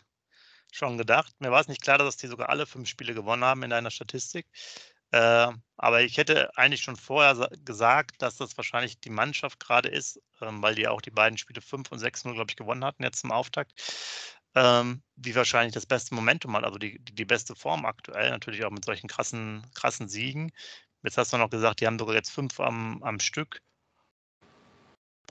schon 0.77 0.99
gedacht. 0.99 1.33
Mir 1.41 1.51
war 1.51 1.61
es 1.61 1.69
nicht 1.69 1.83
klar, 1.83 1.99
dass 1.99 2.17
die 2.17 2.27
sogar 2.29 2.49
alle 2.49 2.67
fünf 2.67 2.89
Spiele 2.89 3.15
gewonnen 3.15 3.45
haben 3.45 3.63
in 3.63 3.71
deiner 3.71 3.91
Statistik. 3.91 4.47
Äh, 5.13 5.53
aber 5.77 6.03
ich 6.03 6.17
hätte 6.19 6.57
eigentlich 6.57 6.83
schon 6.83 6.97
vorher 6.97 7.49
gesagt, 7.65 8.21
dass 8.23 8.37
das 8.37 8.57
wahrscheinlich 8.57 9.01
die 9.01 9.11
Mannschaft 9.11 9.61
gerade 9.61 9.89
ist, 9.89 10.21
ähm, 10.41 10.63
weil 10.63 10.75
die 10.75 10.89
auch 10.89 11.01
die 11.01 11.11
beiden 11.11 11.39
Spiele 11.39 11.61
5 11.61 11.93
und 11.93 12.01
6-0, 12.01 12.35
glaube 12.35 12.51
ich, 12.51 12.57
gewonnen 12.57 12.85
hatten 12.85 13.03
jetzt 13.05 13.21
zum 13.21 13.33
Auftakt, 13.33 13.73
ähm, 14.55 15.03
die 15.17 15.35
wahrscheinlich 15.35 15.75
das 15.75 15.87
beste 15.87 16.15
Momentum 16.15 16.57
hat, 16.57 16.65
also 16.65 16.79
die, 16.79 16.99
die, 17.01 17.15
die, 17.15 17.25
beste 17.25 17.55
Form 17.55 17.87
aktuell, 17.87 18.31
natürlich 18.31 18.65
auch 18.65 18.71
mit 18.71 18.85
solchen 18.85 19.09
krassen, 19.09 19.65
krassen 19.75 20.09
Siegen. 20.09 20.53
Jetzt 21.03 21.19
hast 21.19 21.33
du 21.33 21.39
noch 21.39 21.51
gesagt, 21.51 21.81
die 21.81 21.87
haben 21.87 21.99
sogar 21.99 22.15
jetzt 22.17 22.31
fünf 22.31 22.59
am, 22.61 23.03
am 23.03 23.21
Stück. 23.21 23.63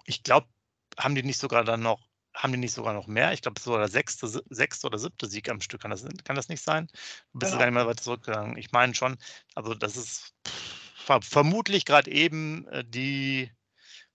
Ich 0.05 0.23
glaube, 0.23 0.47
haben 0.97 1.15
die 1.15 1.23
nicht 1.23 1.39
sogar 1.39 1.63
dann 1.63 1.81
noch 1.81 2.07
haben 2.35 2.51
die 2.51 2.59
nicht 2.59 2.73
sogar 2.73 2.93
noch 2.93 3.07
mehr? 3.07 3.33
Ich 3.33 3.41
glaube, 3.41 3.59
sogar 3.59 3.79
der 3.79 3.87
sechste, 3.87 4.27
sechste 4.49 4.87
oder 4.87 4.99
siebte 4.99 5.27
Sieg 5.27 5.49
am 5.49 5.61
Stück. 5.61 5.81
Kann 5.81 5.91
das, 5.91 6.05
kann 6.23 6.35
das 6.35 6.49
nicht 6.49 6.61
sein? 6.61 6.87
Du 7.33 7.39
bist 7.39 7.53
ja. 7.53 7.57
gar 7.57 7.65
nicht 7.65 7.75
mehr 7.75 7.87
weiter 7.87 8.03
zurückgegangen. 8.03 8.57
Ich 8.57 8.71
meine 8.71 8.93
schon, 8.93 9.17
also 9.55 9.73
das 9.73 9.97
ist 9.97 10.33
vermutlich 11.21 11.85
gerade 11.85 12.11
eben 12.11 12.67
äh, 12.67 12.83
die 12.83 13.51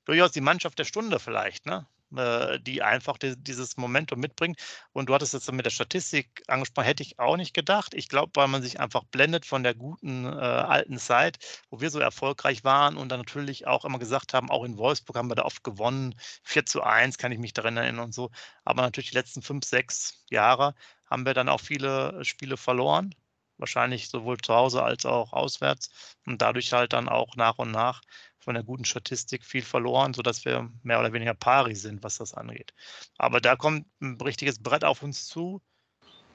durchaus 0.04 0.32
die 0.32 0.40
Mannschaft 0.40 0.78
der 0.78 0.84
Stunde 0.84 1.18
vielleicht, 1.20 1.66
ne? 1.66 1.86
Äh, 2.17 2.59
die 2.61 2.83
einfach 2.83 3.19
dieses 3.19 3.76
Momentum 3.76 4.19
mitbringt. 4.19 4.59
Und 4.93 5.09
du 5.09 5.14
hattest 5.14 5.33
jetzt 5.33 5.50
mit 5.52 5.64
der 5.64 5.71
Statistik 5.71 6.43
angesprochen, 6.49 6.87
hätte 6.87 7.05
ich 7.05 7.21
auch 7.21 7.37
nicht 7.37 7.55
gedacht. 7.55 7.95
Ich 7.95 8.09
glaube, 8.09 8.33
weil 8.35 8.49
man 8.49 8.62
sich 8.62 8.81
einfach 8.81 9.05
blendet 9.05 9.47
von 9.47 9.62
der 9.62 9.75
guten 9.75 10.25
äh, 10.25 10.29
alten 10.29 10.99
Zeit, 10.99 11.38
wo 11.71 11.81
wir 11.81 11.90
so 11.90 12.00
erfolgreich 12.00 12.64
waren 12.64 12.97
und 12.97 13.11
dann 13.11 13.21
natürlich 13.21 13.67
auch 13.69 13.85
immer 13.85 14.00
gesagt 14.00 14.35
haben, 14.35 14.50
auch 14.50 14.64
in 14.64 14.76
Wolfsburg 14.76 15.17
haben 15.17 15.31
wir 15.31 15.37
da 15.37 15.45
oft 15.45 15.62
gewonnen, 15.62 16.17
4 16.43 16.67
zu 16.67 16.83
1, 16.83 17.17
kann 17.17 17.31
ich 17.31 17.38
mich 17.38 17.52
daran 17.52 17.76
erinnern 17.76 18.07
und 18.07 18.14
so. 18.14 18.31
Aber 18.64 18.83
natürlich 18.83 19.11
die 19.11 19.17
letzten 19.17 19.43
fünf, 19.43 19.64
sechs 19.64 20.25
Jahre 20.31 20.75
haben 21.07 21.25
wir 21.26 21.35
dann 21.35 21.49
auch 21.49 21.61
viele 21.61 22.25
Spiele 22.25 22.57
verloren 22.57 23.14
wahrscheinlich 23.61 24.09
sowohl 24.09 24.38
zu 24.38 24.55
Hause 24.55 24.83
als 24.83 25.07
auch 25.07 25.33
auswärts 25.33 26.17
und 26.26 26.43
dadurch 26.43 26.73
halt 26.73 26.93
dann 26.93 27.09
auch 27.09 27.37
nach 27.37 27.59
und 27.59 27.71
nach 27.71 28.00
von 28.40 28.54
der 28.54 28.64
guten 28.64 28.85
Statistik 28.85 29.44
viel 29.44 29.62
verloren, 29.62 30.14
sodass 30.14 30.44
wir 30.44 30.70
mehr 30.82 30.99
oder 30.99 31.12
weniger 31.12 31.35
pari 31.35 31.75
sind, 31.75 32.02
was 32.02 32.18
das 32.18 32.35
angeht. 32.35 32.73
Aber 33.18 33.40
da 33.40 33.56
kommt 33.56 33.87
ein 34.00 34.18
richtiges 34.20 34.59
Brett 34.59 34.85
auf 34.85 35.02
uns 35.02 35.26
zu. 35.26 35.61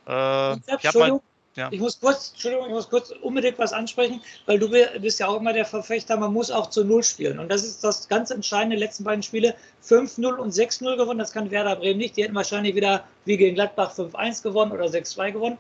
Äh, 0.08 0.54
Entschuldigung, 0.68 1.22
ja. 1.56 1.70
Ich 1.72 1.80
muss 1.80 2.00
kurz, 2.02 2.32
Entschuldigung, 2.32 2.68
ich 2.68 2.74
muss 2.74 2.90
kurz 2.90 3.12
unbedingt 3.22 3.58
was 3.58 3.72
ansprechen, 3.72 4.22
weil 4.46 4.60
du 4.60 4.70
bist 5.00 5.20
ja 5.20 5.28
auch 5.28 5.40
immer 5.40 5.54
der 5.54 5.66
Verfechter, 5.66 6.18
man 6.18 6.34
muss 6.34 6.52
auch 6.52 6.70
zu 6.70 6.84
Null 6.84 7.02
spielen. 7.02 7.40
Und 7.40 7.50
das 7.50 7.64
ist 7.64 7.82
das 7.82 8.10
ganz 8.10 8.30
Entscheidende, 8.30 8.76
letzten 8.76 9.06
beiden 9.06 9.24
Spiele 9.24 9.56
5-0 9.82 10.36
und 10.36 10.54
6-0 10.54 10.98
gewonnen. 10.98 11.20
Das 11.20 11.32
kann 11.32 11.52
Werder 11.52 11.78
Bremen 11.78 12.00
nicht. 12.00 12.18
Die 12.18 12.24
hätten 12.24 12.36
wahrscheinlich 12.36 12.76
wieder 12.76 13.06
wie 13.24 13.38
gegen 13.38 13.56
Gladbach 13.56 13.94
5-1 13.94 14.44
gewonnen 14.44 14.74
oder 14.74 14.86
6-2 14.86 15.32
gewonnen. 15.32 15.58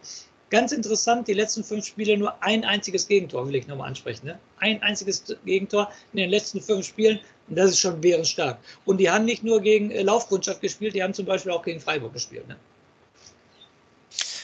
Ganz 0.51 0.71
interessant, 0.71 1.27
die 1.27 1.33
letzten 1.33 1.63
fünf 1.63 1.85
Spiele 1.85 2.17
nur 2.17 2.41
ein 2.43 2.63
einziges 2.63 3.07
Gegentor, 3.07 3.47
will 3.47 3.55
ich 3.55 3.67
nochmal 3.67 3.87
ansprechen. 3.87 4.27
Ne? 4.27 4.39
Ein 4.59 4.81
einziges 4.83 5.23
Gegentor 5.43 5.91
in 6.13 6.17
den 6.17 6.29
letzten 6.29 6.61
fünf 6.61 6.85
Spielen. 6.85 7.19
Und 7.47 7.55
das 7.57 7.71
ist 7.71 7.79
schon 7.79 7.99
bärenstark. 7.99 8.59
Und 8.85 8.97
die 8.97 9.09
haben 9.09 9.25
nicht 9.25 9.43
nur 9.43 9.59
gegen 9.59 9.91
äh, 9.91 10.03
Laufkundschaft 10.03 10.61
gespielt, 10.61 10.95
die 10.95 11.03
haben 11.03 11.13
zum 11.13 11.25
Beispiel 11.25 11.51
auch 11.51 11.63
gegen 11.63 11.79
Freiburg 11.79 12.13
gespielt. 12.13 12.47
Ne? 12.47 12.57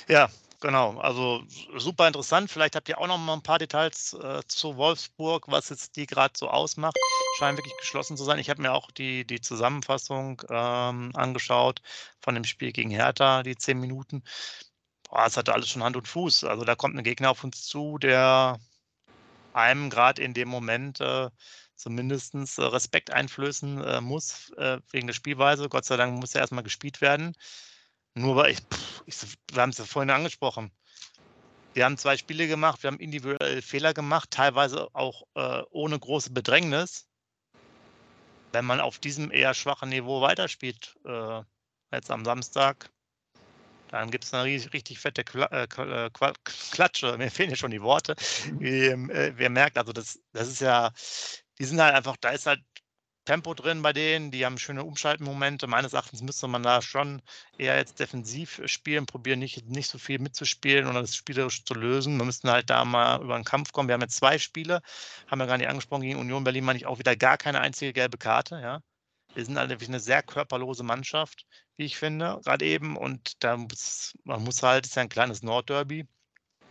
Ja, 0.08 0.29
Genau, 0.62 1.00
also 1.00 1.41
super 1.77 2.05
interessant. 2.05 2.51
Vielleicht 2.51 2.75
habt 2.75 2.88
ihr 2.88 3.00
auch 3.00 3.08
noch 3.08 3.17
mal 3.17 3.34
ein 3.34 3.41
paar 3.41 3.58
Details 3.58 4.13
äh, 4.13 4.41
zu 4.48 4.77
Wolfsburg, 4.77 5.48
was 5.48 5.70
jetzt 5.70 5.96
die 5.96 6.05
gerade 6.05 6.36
so 6.38 6.50
ausmacht. 6.50 6.96
Scheint 7.39 7.58
wirklich 7.58 7.75
geschlossen 7.77 8.15
zu 8.15 8.24
sein. 8.24 8.38
Ich 8.38 8.48
habe 8.48 8.62
mir 8.62 8.72
auch 8.72 8.91
die, 8.91 9.25
die 9.25 9.41
Zusammenfassung 9.41 10.39
ähm, 10.50 11.12
angeschaut 11.15 11.81
von 12.22 12.36
dem 12.36 12.43
Spiel 12.43 12.72
gegen 12.74 12.91
Hertha, 12.91 13.41
die 13.41 13.55
zehn 13.55 13.79
Minuten. 13.79 14.24
Boah, 15.12 15.25
es 15.25 15.36
hatte 15.36 15.53
alles 15.53 15.68
schon 15.70 15.84
Hand 15.84 15.98
und 15.98 16.08
Fuß. 16.08 16.46
Also 16.46 16.63
da 16.63 16.75
kommt 16.75 16.98
ein 16.98 17.03
Gegner 17.03 17.32
auf 17.32 17.44
uns 17.44 17.65
zu, 17.65 17.98
der 17.98 18.60
einem 19.53 19.89
gerade 19.89 20.22
in 20.22 20.34
dem 20.34 20.48
Moment 20.48 21.01
äh, 21.01 21.30
zumindest 21.75 22.34
äh, 22.34 22.62
Respekt 22.62 23.12
einflößen 23.12 23.84
äh, 23.84 24.00
muss 24.00 24.51
äh, 24.51 24.80
wegen 24.91 25.08
der 25.08 25.13
Spielweise. 25.13 25.68
Gott 25.68 25.84
sei 25.84 25.98
Dank 25.98 26.18
muss 26.18 26.34
er 26.34 26.41
erstmal 26.41 26.63
gespielt 26.63 27.01
werden. 27.01 27.36
Nur 28.15 28.38
weil 28.38 28.51
ich, 28.51 28.60
pff, 28.60 29.03
ich 29.06 29.18
wir 29.51 29.62
haben 29.62 29.72
es 29.72 29.80
ja 29.80 29.86
vorhin 29.86 30.12
angesprochen. 30.12 30.72
Wir 31.74 31.84
haben 31.84 31.98
zwei 31.98 32.15
Spiele 32.15 32.48
gemacht, 32.48 32.82
wir 32.82 32.88
haben 32.89 33.00
individuell 33.00 33.62
Fehler 33.62 33.94
gemacht, 33.94 34.32
teilweise 34.32 34.88
auch 34.94 35.24
äh, 35.36 35.62
ohne 35.72 36.00
große 36.00 36.32
Bedrängnis. 36.32 37.10
Wenn 38.53 38.65
man 38.65 38.80
auf 38.80 39.00
diesem 39.00 39.30
eher 39.32 39.53
schwachen 39.53 39.89
Niveau 39.89 40.22
weiterspielt, 40.22 40.98
äh, 41.06 41.41
jetzt 41.91 42.12
am 42.12 42.24
Samstag, 42.24 42.89
dann 43.91 44.10
gibt 44.10 44.24
es 44.24 44.33
eine 44.33 44.45
richtig, 44.45 44.74
richtig 44.74 45.00
fette 45.00 45.24
Kla 45.24 45.45
äh, 45.48 45.63
äh 45.65 46.10
Klatsche. 46.71 47.15
Mir 47.17 47.29
fehlen 47.31 47.50
ja 47.51 47.55
schon 47.55 47.71
die 47.71 47.81
Worte. 47.81 48.15
Mhm. 48.51 49.10
äh, 49.10 49.33
wer 49.38 49.50
merkt, 49.50 49.77
also 49.77 49.93
das, 49.93 50.19
das 50.33 50.48
ist 50.48 50.62
ja, 50.62 50.91
die 51.60 51.65
sind 51.65 51.81
halt 51.81 51.93
einfach, 51.95 52.17
da 52.17 52.29
ist 52.29 52.48
halt 52.48 52.62
Tempo 53.25 53.53
drin 53.53 53.83
bei 53.83 53.93
denen, 53.93 54.31
die 54.31 54.45
haben 54.45 54.57
schöne 54.57 54.83
Umschaltmomente. 54.83 55.67
Meines 55.67 55.93
Erachtens 55.93 56.21
müsste 56.24 56.48
man 56.48 56.63
da 56.63 56.81
schon 56.81 57.21
eher 57.57 57.77
jetzt 57.77 58.00
defensiv 58.00 58.62
spielen, 58.65 59.05
probieren 59.05 59.39
nicht, 59.39 59.67
nicht 59.69 59.89
so 59.89 60.00
viel 60.00 60.17
mitzuspielen 60.19 60.88
und 60.88 60.95
das 60.95 61.15
spielerisch 61.15 61.63
zu 61.63 61.75
lösen. 61.75 62.17
Wir 62.17 62.25
müssten 62.25 62.50
halt 62.50 62.69
da 62.71 62.83
mal 62.83 63.21
über 63.21 63.36
einen 63.36 63.43
Kampf 63.43 63.74
kommen. 63.74 63.89
Wir 63.89 63.93
haben 63.93 64.01
jetzt 64.01 64.17
zwei 64.17 64.39
Spiele, 64.39 64.81
haben 65.27 65.39
wir 65.39 65.45
gar 65.48 65.57
nicht 65.57 65.67
angesprochen, 65.69 66.01
gegen 66.01 66.19
Union 66.19 66.43
Berlin 66.43 66.65
meine 66.65 66.77
ich 66.77 66.88
auch 66.88 66.98
wieder 66.98 67.15
gar 67.15 67.38
keine 67.38 67.60
einzige 67.62 67.93
gelbe 67.93 68.17
Karte, 68.17 68.60
ja. 68.62 68.81
Wir 69.33 69.45
sind 69.45 69.57
halt 69.57 69.71
eine 69.71 70.00
sehr 70.00 70.23
körperlose 70.23 70.83
Mannschaft, 70.83 71.45
wie 71.77 71.85
ich 71.85 71.97
finde, 71.97 72.39
gerade 72.43 72.65
eben. 72.65 72.97
Und 72.97 73.43
da 73.43 73.57
muss, 73.57 74.13
man 74.23 74.43
muss 74.43 74.61
halt, 74.63 74.85
ist 74.85 74.95
ja 74.95 75.01
ein 75.01 75.09
kleines 75.09 75.41
Nordderby. 75.41 76.07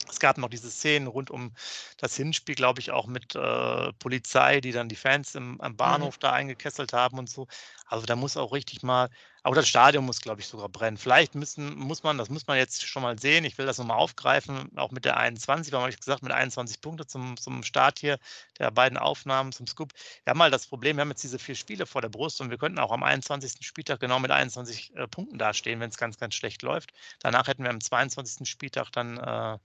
Es 0.08 0.18
gab 0.18 0.38
noch 0.38 0.48
diese 0.48 0.70
Szenen 0.70 1.06
rund 1.06 1.30
um 1.30 1.54
das 1.98 2.16
Hinspiel, 2.16 2.54
glaube 2.54 2.80
ich, 2.80 2.90
auch 2.90 3.06
mit 3.06 3.34
äh, 3.34 3.92
Polizei, 3.94 4.60
die 4.60 4.72
dann 4.72 4.88
die 4.88 4.96
Fans 4.96 5.34
im, 5.34 5.60
am 5.60 5.72
mhm. 5.72 5.76
Bahnhof 5.76 6.16
mhm. 6.16 6.20
da 6.20 6.32
eingekesselt 6.32 6.92
haben 6.92 7.18
und 7.18 7.30
so. 7.30 7.46
Also 7.86 8.06
da 8.06 8.16
muss 8.16 8.36
auch 8.36 8.52
richtig 8.52 8.82
mal, 8.82 9.08
auch 9.42 9.54
das 9.54 9.68
Stadion 9.68 10.04
muss, 10.04 10.20
glaube 10.20 10.40
ich, 10.40 10.46
sogar 10.46 10.68
brennen. 10.68 10.98
Vielleicht 10.98 11.34
müssen, 11.34 11.74
muss 11.76 12.02
man, 12.02 12.18
das 12.18 12.28
muss 12.28 12.46
man 12.46 12.58
jetzt 12.58 12.86
schon 12.86 13.02
mal 13.02 13.18
sehen. 13.18 13.44
Ich 13.44 13.56
will 13.56 13.66
das 13.66 13.78
nochmal 13.78 13.96
aufgreifen, 13.96 14.76
auch 14.76 14.90
mit 14.90 15.04
der 15.04 15.16
21, 15.16 15.72
weil 15.72 15.80
habe 15.80 15.90
ich 15.90 15.98
gesagt, 15.98 16.22
mit 16.22 16.32
21 16.32 16.80
Punkten 16.80 17.08
zum, 17.08 17.36
zum 17.38 17.62
Start 17.62 17.98
hier 17.98 18.18
der 18.58 18.70
beiden 18.70 18.98
Aufnahmen 18.98 19.52
zum 19.52 19.66
Scoop. 19.66 19.92
Wir 20.24 20.32
haben 20.32 20.42
halt 20.42 20.52
das 20.52 20.66
Problem, 20.66 20.96
wir 20.96 21.02
haben 21.02 21.10
jetzt 21.10 21.22
diese 21.22 21.38
vier 21.38 21.54
Spiele 21.54 21.86
vor 21.86 22.02
der 22.02 22.10
Brust 22.10 22.40
und 22.40 22.50
wir 22.50 22.58
könnten 22.58 22.78
auch 22.78 22.92
am 22.92 23.02
21. 23.02 23.66
Spieltag 23.66 24.00
genau 24.00 24.18
mit 24.18 24.30
21 24.30 24.94
äh, 24.94 25.08
Punkten 25.08 25.38
dastehen, 25.38 25.80
wenn 25.80 25.90
es 25.90 25.96
ganz, 25.96 26.18
ganz 26.18 26.34
schlecht 26.34 26.62
läuft. 26.62 26.92
Danach 27.20 27.46
hätten 27.48 27.62
wir 27.62 27.70
am 27.70 27.80
22. 27.80 28.48
Spieltag 28.48 28.90
dann 28.92 29.16
äh, 29.16 29.58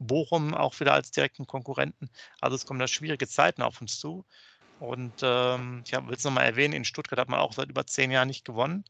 Bochum 0.00 0.54
auch 0.54 0.78
wieder 0.80 0.94
als 0.94 1.12
direkten 1.12 1.46
Konkurrenten. 1.46 2.10
Also 2.40 2.56
es 2.56 2.66
kommen 2.66 2.80
da 2.80 2.88
schwierige 2.88 3.28
Zeiten 3.28 3.62
auf 3.62 3.80
uns 3.80 3.98
zu. 3.98 4.24
Und 4.80 5.12
ähm, 5.22 5.82
ich 5.86 5.92
will 5.92 6.14
es 6.14 6.24
nochmal 6.24 6.44
erwähnen, 6.44 6.74
in 6.74 6.84
Stuttgart 6.84 7.18
hat 7.18 7.28
man 7.28 7.40
auch 7.40 7.52
seit 7.52 7.68
über 7.68 7.86
zehn 7.86 8.10
Jahren 8.10 8.28
nicht 8.28 8.44
gewonnen. 8.44 8.84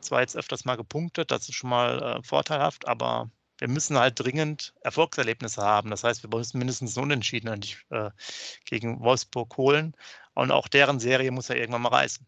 Zwar 0.00 0.20
jetzt 0.20 0.36
öfters 0.36 0.64
mal 0.64 0.76
gepunktet, 0.76 1.30
das 1.30 1.48
ist 1.48 1.54
schon 1.54 1.70
mal 1.70 2.02
äh, 2.02 2.22
vorteilhaft, 2.22 2.86
aber 2.86 3.30
wir 3.58 3.68
müssen 3.68 3.98
halt 3.98 4.18
dringend 4.18 4.72
Erfolgserlebnisse 4.82 5.62
haben. 5.62 5.90
Das 5.90 6.04
heißt, 6.04 6.22
wir 6.22 6.30
müssen 6.30 6.58
mindestens 6.58 6.96
einen 6.96 7.04
Unentschieden 7.04 7.60
äh, 7.90 8.10
gegen 8.64 9.00
Wolfsburg 9.00 9.56
holen. 9.56 9.94
Und 10.34 10.52
auch 10.52 10.68
deren 10.68 11.00
Serie 11.00 11.32
muss 11.32 11.48
ja 11.48 11.56
irgendwann 11.56 11.82
mal 11.82 11.88
reißen. 11.88 12.24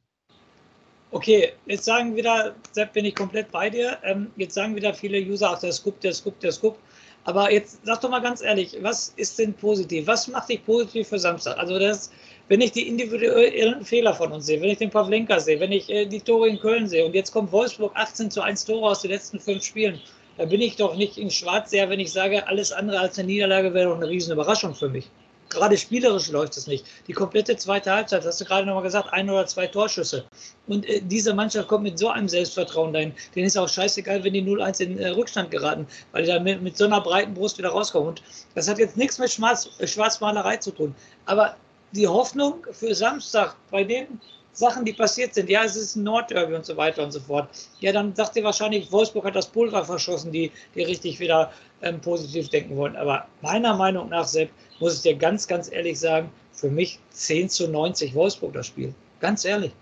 Okay, 1.12 1.52
jetzt 1.66 1.84
sagen 1.84 2.14
wieder, 2.14 2.54
Sepp, 2.72 2.92
bin 2.92 3.04
ich 3.04 3.14
komplett 3.14 3.50
bei 3.50 3.70
dir. 3.70 3.98
Ähm, 4.02 4.30
jetzt 4.36 4.54
sagen 4.54 4.74
wieder 4.76 4.94
viele 4.94 5.18
User, 5.18 5.50
ach, 5.50 5.60
der 5.60 5.72
Scoop, 5.72 6.00
der 6.00 6.12
Scoop, 6.12 6.38
der 6.40 6.52
Scoop. 6.52 6.78
Aber 7.24 7.52
jetzt 7.52 7.80
sag 7.84 8.00
doch 8.00 8.10
mal 8.10 8.20
ganz 8.20 8.40
ehrlich, 8.40 8.76
was 8.80 9.12
ist 9.16 9.38
denn 9.38 9.52
positiv? 9.52 10.06
Was 10.06 10.28
macht 10.28 10.48
dich 10.48 10.64
positiv 10.64 11.08
für 11.08 11.18
Samstag? 11.18 11.58
Also 11.58 11.78
das, 11.78 12.10
wenn 12.48 12.60
ich 12.60 12.72
die 12.72 12.88
individuellen 12.88 13.84
Fehler 13.84 14.14
von 14.14 14.32
uns 14.32 14.46
sehe, 14.46 14.60
wenn 14.60 14.70
ich 14.70 14.78
den 14.78 14.90
Pavlenka 14.90 15.38
sehe, 15.38 15.60
wenn 15.60 15.72
ich 15.72 15.90
äh, 15.90 16.06
die 16.06 16.20
Tore 16.20 16.48
in 16.48 16.58
Köln 16.58 16.88
sehe 16.88 17.04
und 17.04 17.14
jetzt 17.14 17.32
kommt 17.32 17.52
Wolfsburg 17.52 17.92
18 17.94 18.30
zu 18.30 18.40
1 18.40 18.64
Tore 18.64 18.90
aus 18.90 19.02
den 19.02 19.10
letzten 19.10 19.38
fünf 19.38 19.62
Spielen, 19.62 20.00
da 20.38 20.46
bin 20.46 20.60
ich 20.62 20.76
doch 20.76 20.96
nicht 20.96 21.18
in 21.18 21.30
Schwarz 21.30 21.70
sehr, 21.70 21.90
wenn 21.90 22.00
ich 22.00 22.12
sage, 22.12 22.48
alles 22.48 22.72
andere 22.72 23.00
als 23.00 23.18
eine 23.18 23.26
Niederlage 23.28 23.74
wäre 23.74 23.90
doch 23.90 23.96
eine 23.96 24.08
riesen 24.08 24.32
Überraschung 24.32 24.74
für 24.74 24.88
mich. 24.88 25.10
Gerade 25.50 25.76
spielerisch 25.76 26.30
läuft 26.30 26.56
es 26.56 26.66
nicht. 26.66 26.86
Die 27.08 27.12
komplette 27.12 27.56
zweite 27.56 27.90
Halbzeit, 27.90 28.24
hast 28.24 28.40
du 28.40 28.44
gerade 28.44 28.66
nochmal 28.66 28.84
gesagt, 28.84 29.12
ein 29.12 29.28
oder 29.28 29.46
zwei 29.46 29.66
Torschüsse. 29.66 30.24
Und 30.68 30.88
äh, 30.88 31.02
diese 31.02 31.34
Mannschaft 31.34 31.68
kommt 31.68 31.82
mit 31.82 31.98
so 31.98 32.08
einem 32.08 32.28
Selbstvertrauen 32.28 32.92
dahin. 32.92 33.12
Denen 33.34 33.46
ist 33.46 33.58
auch 33.58 33.68
scheißegal, 33.68 34.22
wenn 34.22 34.32
die 34.32 34.42
0-1 34.42 34.80
in 34.80 34.98
äh, 34.98 35.08
Rückstand 35.08 35.50
geraten, 35.50 35.86
weil 36.12 36.22
die 36.22 36.28
dann 36.28 36.44
mit, 36.44 36.62
mit, 36.62 36.76
so 36.76 36.84
einer 36.84 37.00
breiten 37.00 37.34
Brust 37.34 37.58
wieder 37.58 37.70
rauskommen. 37.70 38.10
Und 38.10 38.22
das 38.54 38.68
hat 38.68 38.78
jetzt 38.78 38.96
nichts 38.96 39.18
mit 39.18 39.30
Schwarz, 39.30 39.68
Schwarzmalerei 39.84 40.56
zu 40.58 40.70
tun. 40.70 40.94
Aber 41.26 41.56
die 41.92 42.06
Hoffnung 42.06 42.64
für 42.70 42.94
Samstag 42.94 43.56
bei 43.72 43.82
den 43.82 44.20
Sachen, 44.60 44.84
die 44.84 44.92
passiert 44.92 45.34
sind, 45.34 45.48
ja, 45.48 45.64
es 45.64 45.74
ist 45.74 45.96
ein 45.96 46.04
Nordderby 46.04 46.54
und 46.54 46.66
so 46.66 46.76
weiter 46.76 47.02
und 47.02 47.10
so 47.10 47.18
fort. 47.18 47.48
Ja, 47.80 47.92
dann 47.92 48.14
sagt 48.14 48.36
ihr 48.36 48.44
wahrscheinlich, 48.44 48.92
Wolfsburg 48.92 49.24
hat 49.24 49.34
das 49.34 49.48
Pulver 49.48 49.84
verschossen, 49.84 50.30
die, 50.30 50.52
die 50.74 50.82
richtig 50.82 51.18
wieder 51.18 51.50
ähm, 51.82 52.00
positiv 52.00 52.50
denken 52.50 52.76
wollen. 52.76 52.94
Aber 52.94 53.26
meiner 53.40 53.74
Meinung 53.74 54.10
nach, 54.10 54.26
Sepp, 54.26 54.50
muss 54.78 54.96
ich 54.96 55.02
dir 55.02 55.16
ganz, 55.16 55.48
ganz 55.48 55.72
ehrlich 55.72 55.98
sagen, 55.98 56.30
für 56.52 56.70
mich 56.70 56.98
10 57.10 57.48
zu 57.48 57.68
90 57.68 58.14
Wolfsburg 58.14 58.52
das 58.52 58.66
Spiel. 58.66 58.94
Ganz 59.18 59.44
ehrlich. 59.44 59.72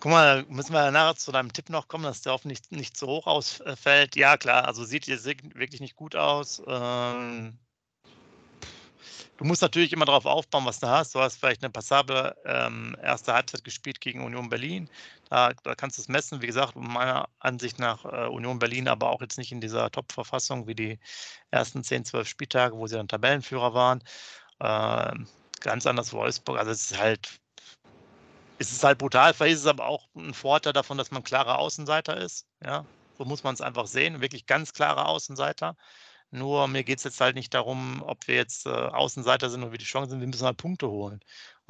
Guck 0.00 0.10
mal, 0.12 0.44
müssen 0.48 0.72
wir 0.72 0.90
nachher 0.90 1.14
zu 1.14 1.30
deinem 1.30 1.52
Tipp 1.52 1.70
noch 1.70 1.86
kommen, 1.86 2.04
dass 2.04 2.22
der 2.22 2.32
hoffentlich 2.32 2.58
nicht, 2.70 2.96
zu 2.96 3.06
hoch 3.06 3.26
ausfällt. 3.26 4.16
Ja, 4.16 4.38
klar, 4.38 4.66
also 4.66 4.84
sieht 4.84 5.04
hier 5.04 5.22
wirklich 5.22 5.80
nicht 5.80 5.94
gut 5.94 6.16
aus. 6.16 6.62
Ähm, 6.66 7.58
du 9.40 9.46
musst 9.46 9.62
natürlich 9.62 9.94
immer 9.94 10.04
darauf 10.04 10.26
aufbauen, 10.26 10.66
was 10.66 10.80
du 10.80 10.86
hast. 10.86 11.14
Du 11.14 11.20
hast 11.20 11.36
vielleicht 11.36 11.64
eine 11.64 11.70
passable 11.70 12.36
ähm, 12.44 12.94
erste 13.02 13.32
Halbzeit 13.32 13.64
gespielt 13.64 13.98
gegen 14.00 14.22
Union 14.22 14.50
Berlin. 14.50 14.88
Da, 15.30 15.54
da 15.62 15.74
kannst 15.74 15.96
du 15.96 16.02
es 16.02 16.08
messen. 16.08 16.42
Wie 16.42 16.46
gesagt, 16.46 16.76
meiner 16.76 17.26
Ansicht 17.38 17.78
nach 17.78 18.04
äh, 18.04 18.26
Union 18.26 18.58
Berlin, 18.58 18.86
aber 18.86 19.08
auch 19.08 19.22
jetzt 19.22 19.38
nicht 19.38 19.50
in 19.50 19.62
dieser 19.62 19.90
Top-Verfassung 19.90 20.66
wie 20.66 20.74
die 20.74 20.98
ersten 21.50 21.82
10, 21.82 22.04
12 22.04 22.28
Spieltage, 22.28 22.76
wo 22.76 22.86
sie 22.86 22.96
dann 22.96 23.08
Tabellenführer 23.08 23.72
waren. 23.72 24.02
Äh, 24.58 25.14
ganz 25.60 25.86
anders 25.86 26.12
Wolfsburg. 26.12 26.58
Also 26.58 26.72
es 26.72 26.90
ist 26.90 27.00
halt, 27.00 27.40
es 28.58 28.72
ist 28.72 28.84
halt 28.84 28.98
brutal. 28.98 29.32
Vielleicht 29.32 29.54
ist 29.54 29.60
es 29.60 29.66
aber 29.66 29.86
auch 29.86 30.06
ein 30.14 30.34
Vorteil 30.34 30.74
davon, 30.74 30.98
dass 30.98 31.12
man 31.12 31.24
klarer 31.24 31.58
Außenseiter 31.58 32.18
ist. 32.18 32.46
Ja, 32.62 32.84
so 33.16 33.24
muss 33.24 33.42
man 33.42 33.54
es 33.54 33.62
einfach 33.62 33.86
sehen. 33.86 34.20
Wirklich 34.20 34.44
ganz 34.44 34.74
klare 34.74 35.06
Außenseiter. 35.06 35.76
Nur 36.32 36.68
mir 36.68 36.84
geht 36.84 36.98
es 36.98 37.04
jetzt 37.04 37.20
halt 37.20 37.34
nicht 37.34 37.54
darum, 37.54 38.02
ob 38.06 38.28
wir 38.28 38.36
jetzt 38.36 38.66
äh, 38.66 38.70
Außenseiter 38.70 39.50
sind 39.50 39.62
oder 39.62 39.72
wie 39.72 39.78
die 39.78 39.84
Chancen 39.84 40.10
sind. 40.10 40.20
Wir 40.20 40.28
müssen 40.28 40.46
halt 40.46 40.58
Punkte 40.58 40.88
holen. 40.88 41.20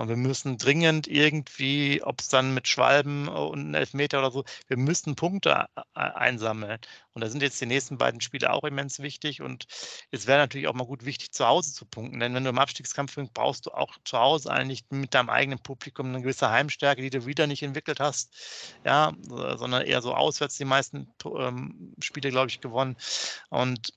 Und 0.00 0.08
wir 0.08 0.16
müssen 0.16 0.56
dringend 0.56 1.08
irgendwie, 1.08 2.02
ob 2.02 2.20
es 2.20 2.28
dann 2.28 2.54
mit 2.54 2.68
Schwalben 2.68 3.28
äh, 3.28 3.32
und 3.32 3.60
einen 3.60 3.74
Elfmeter 3.74 4.18
oder 4.18 4.30
so, 4.30 4.44
wir 4.66 4.78
müssen 4.78 5.14
Punkte 5.14 5.66
einsammeln. 5.94 6.78
Und 7.12 7.22
da 7.22 7.28
sind 7.28 7.42
jetzt 7.42 7.60
die 7.60 7.66
nächsten 7.66 7.98
beiden 7.98 8.20
Spiele 8.22 8.50
auch 8.50 8.64
immens 8.64 9.00
wichtig. 9.00 9.42
Und 9.42 9.66
es 10.10 10.26
wäre 10.26 10.38
natürlich 10.38 10.68
auch 10.68 10.74
mal 10.74 10.86
gut 10.86 11.04
wichtig, 11.04 11.32
zu 11.32 11.46
Hause 11.46 11.74
zu 11.74 11.84
punkten. 11.84 12.20
Denn 12.20 12.34
wenn 12.34 12.44
du 12.44 12.50
im 12.50 12.58
Abstiegskampf 12.58 13.16
bist, 13.16 13.34
brauchst 13.34 13.66
du 13.66 13.72
auch 13.72 13.96
zu 14.04 14.18
Hause 14.18 14.50
eigentlich 14.50 14.84
mit 14.90 15.14
deinem 15.14 15.28
eigenen 15.28 15.58
Publikum 15.58 16.06
eine 16.06 16.22
gewisse 16.22 16.50
Heimstärke, 16.50 17.02
die 17.02 17.10
du 17.10 17.26
wieder 17.26 17.46
nicht 17.46 17.62
entwickelt 17.62 18.00
hast. 18.00 18.32
Ja, 18.86 19.12
sondern 19.22 19.82
eher 19.82 20.00
so 20.00 20.14
auswärts 20.14 20.56
die 20.56 20.64
meisten 20.64 21.12
ähm, 21.24 21.94
Spiele, 22.00 22.30
glaube 22.30 22.48
ich, 22.48 22.62
gewonnen. 22.62 22.96
Und 23.50 23.92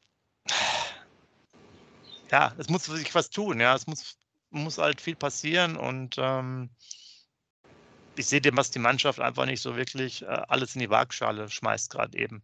ja, 2.31 2.53
es 2.57 2.69
muss 2.69 2.85
sich 2.85 3.13
was 3.13 3.29
tun, 3.29 3.59
ja, 3.59 3.75
es 3.75 3.87
muss, 3.87 4.17
muss 4.49 4.77
halt 4.77 5.01
viel 5.01 5.15
passieren 5.15 5.77
und 5.77 6.15
ähm, 6.17 6.69
ich 8.15 8.27
sehe 8.27 8.41
dem, 8.41 8.57
was 8.57 8.71
die 8.71 8.79
Mannschaft 8.79 9.19
einfach 9.19 9.45
nicht 9.45 9.61
so 9.61 9.75
wirklich 9.75 10.23
äh, 10.23 10.25
alles 10.25 10.75
in 10.75 10.81
die 10.81 10.89
Waagschale 10.89 11.49
schmeißt, 11.49 11.89
gerade 11.89 12.17
eben. 12.17 12.43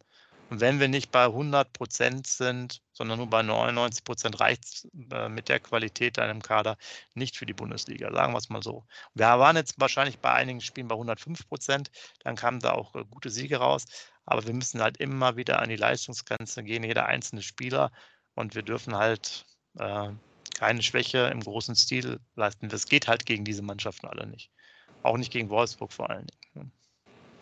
Und 0.50 0.62
wenn 0.62 0.80
wir 0.80 0.88
nicht 0.88 1.12
bei 1.12 1.26
100 1.26 1.72
Prozent 1.74 2.28
sind, 2.28 2.82
sondern 2.92 3.20
nur 3.20 3.28
bei 3.28 3.44
99 3.44 4.04
Prozent, 4.04 4.40
reicht 4.40 4.66
es 4.66 4.88
äh, 5.12 5.30
mit 5.30 5.48
der 5.48 5.60
Qualität 5.60 6.18
deinem 6.18 6.42
Kader 6.42 6.78
nicht 7.14 7.38
für 7.38 7.46
die 7.46 7.54
Bundesliga, 7.54 8.12
sagen 8.12 8.34
wir 8.34 8.40
es 8.40 8.50
mal 8.50 8.64
so. 8.64 8.86
Wir 9.14 9.28
waren 9.28 9.56
jetzt 9.56 9.80
wahrscheinlich 9.80 10.20
bei 10.20 10.34
einigen 10.34 10.62
Spielen 10.62 10.88
bei 10.88 10.96
105 10.96 11.48
Prozent, 11.48 11.92
dann 12.24 12.36
kamen 12.36 12.60
da 12.60 12.72
auch 12.72 12.96
äh, 12.96 13.06
gute 13.06 13.30
Siege 13.30 13.58
raus, 13.58 13.86
aber 14.26 14.46
wir 14.46 14.54
müssen 14.54 14.82
halt 14.82 14.98
immer 14.98 15.38
wieder 15.38 15.62
an 15.62 15.70
die 15.70 15.76
Leistungsgrenze 15.76 16.64
gehen, 16.64 16.84
jeder 16.84 17.06
einzelne 17.06 17.44
Spieler, 17.44 17.92
und 18.36 18.56
wir 18.56 18.64
dürfen 18.64 18.96
halt 18.96 19.46
äh, 19.78 20.10
keine 20.58 20.82
Schwäche 20.82 21.28
im 21.28 21.42
großen 21.42 21.76
Stil 21.76 22.20
leisten. 22.36 22.70
Das 22.70 22.86
geht 22.86 23.08
halt 23.08 23.26
gegen 23.26 23.44
diese 23.44 23.62
Mannschaften 23.62 24.08
alle 24.08 24.28
nicht. 24.28 24.50
Auch 25.04 25.18
nicht 25.18 25.32
gegen 25.32 25.50
Wolfsburg 25.50 25.92
vor 25.92 26.10
allen 26.10 26.28
Dingen. 26.56 26.72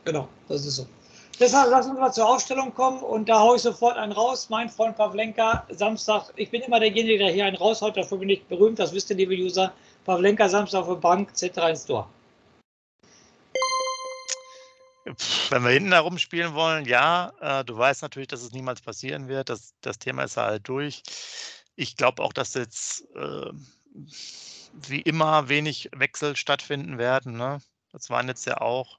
Genau, 0.06 0.28
das 0.48 0.66
ist 0.66 0.78
so. 0.78 0.88
Deshalb 1.39 1.70
lass 1.70 1.86
uns 1.86 2.00
mal 2.00 2.12
zur 2.12 2.27
Aufstellung 2.27 2.74
kommen 2.74 3.03
und 3.03 3.29
da 3.29 3.39
haue 3.39 3.58
ich 3.58 3.62
sofort 3.62 3.96
einen 3.96 4.12
raus. 4.12 4.50
Mein 4.50 4.70
Freund 4.70 4.98
Pavlenka, 4.98 5.67
Samstag, 5.70 6.34
ich 6.36 6.50
bin 6.50 6.63
immer 6.63 6.79
derjenige, 6.79 7.20
der 7.20 7.32
hier 7.32 7.46
einen 7.46 7.56
raushaut, 7.56 7.96
dafür 7.96 8.17
bin 8.17 8.29
ich 8.29 8.44
berühmt, 8.46 8.79
das 8.79 8.91
wisst 8.91 9.12
ihr, 9.12 9.17
liebe 9.17 9.36
User. 9.36 9.72
Pavlenka, 10.06 10.50
Samstag 10.50 10.88
der 10.88 10.96
Bank, 10.96 11.29
Z3 11.36 11.70
ins 11.70 11.86
Tor. 11.86 12.10
Wenn 15.50 15.63
wir 15.63 15.70
hinten 15.70 15.91
herum 15.91 16.17
spielen 16.17 16.56
wollen, 16.56 16.86
ja. 16.86 17.32
Äh, 17.39 17.63
du 17.63 17.77
weißt 17.77 18.01
natürlich, 18.01 18.29
dass 18.29 18.41
es 18.41 18.51
niemals 18.51 18.82
passieren 18.82 19.27
wird. 19.27 19.50
Das, 19.50 19.74
das 19.82 20.00
Thema 20.00 20.24
ist 20.24 20.38
halt 20.38 20.67
durch. 20.67 21.03
Ich 21.75 21.96
glaube 21.96 22.24
auch, 22.24 22.34
dass 22.34 22.56
jetzt 22.56 23.06
äh, 23.15 23.51
wie 24.74 25.01
immer 25.01 25.50
wenig 25.50 25.89
Wechsel 25.96 26.36
stattfinden 26.36 26.98
werden. 26.98 27.38
Ne? 27.38 27.62
Das 27.91 28.10
waren 28.10 28.27
jetzt 28.27 28.46
ja 28.46 28.60
auch 28.60 28.98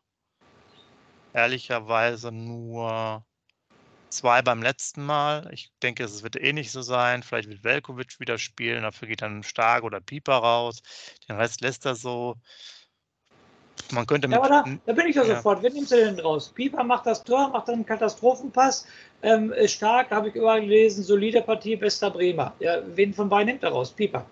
ehrlicherweise 1.39 2.33
nur 2.33 3.25
zwei 4.11 4.43
beim 4.43 4.63
letzten 4.63 5.05
Mal. 5.05 5.49
Ich 5.53 5.71
denke, 5.83 6.03
es 6.03 6.23
wird 6.23 6.37
eh 6.37 6.53
nicht 6.53 6.73
so 6.73 6.83
sein. 6.83 7.23
Vielleicht 7.23 7.49
wird 7.49 7.63
Velkovic 7.63 8.19
wieder 8.19 8.39
spielen, 8.39 8.83
dafür 8.83 9.09
geht 9.09 9.23
dann 9.23 9.43
Stark 9.43 9.85
oder 9.85 10.01
Pieper 10.01 10.35
raus. 10.35 10.83
Den 11.29 11.37
Rest 11.37 11.61
lässt 11.61 11.87
er 11.87 11.95
so. 11.95 12.35
Man 13.93 14.07
könnte 14.07 14.29
ja, 14.29 14.39
aber 14.39 14.49
da, 14.49 14.65
da, 14.87 14.93
bin 14.93 15.07
ich 15.07 15.15
ja, 15.15 15.23
ja, 15.23 15.37
sofort. 15.37 15.63
Wen 15.63 15.73
nimmst 15.73 15.93
du 15.93 15.97
denn 15.97 16.19
raus? 16.19 16.53
Pieper 16.53 16.83
macht 16.83 17.07
das 17.07 17.23
Tor, 17.23 17.49
macht 17.51 17.69
dann 17.69 17.77
einen 17.77 17.87
Katastrophenpass. 17.87 18.87
Ähm, 19.23 19.55
Stark, 19.67 20.11
habe 20.11 20.29
ich 20.29 20.35
überall 20.35 20.61
gelesen, 20.61 21.05
solide 21.05 21.41
Partie, 21.41 21.77
bester 21.77 22.11
Bremer. 22.11 22.53
Ja, 22.59 22.83
wen 22.97 23.15
von 23.15 23.29
beiden 23.29 23.47
nimmt 23.47 23.63
er 23.63 23.71
raus? 23.71 23.93
Pieper. 23.93 24.27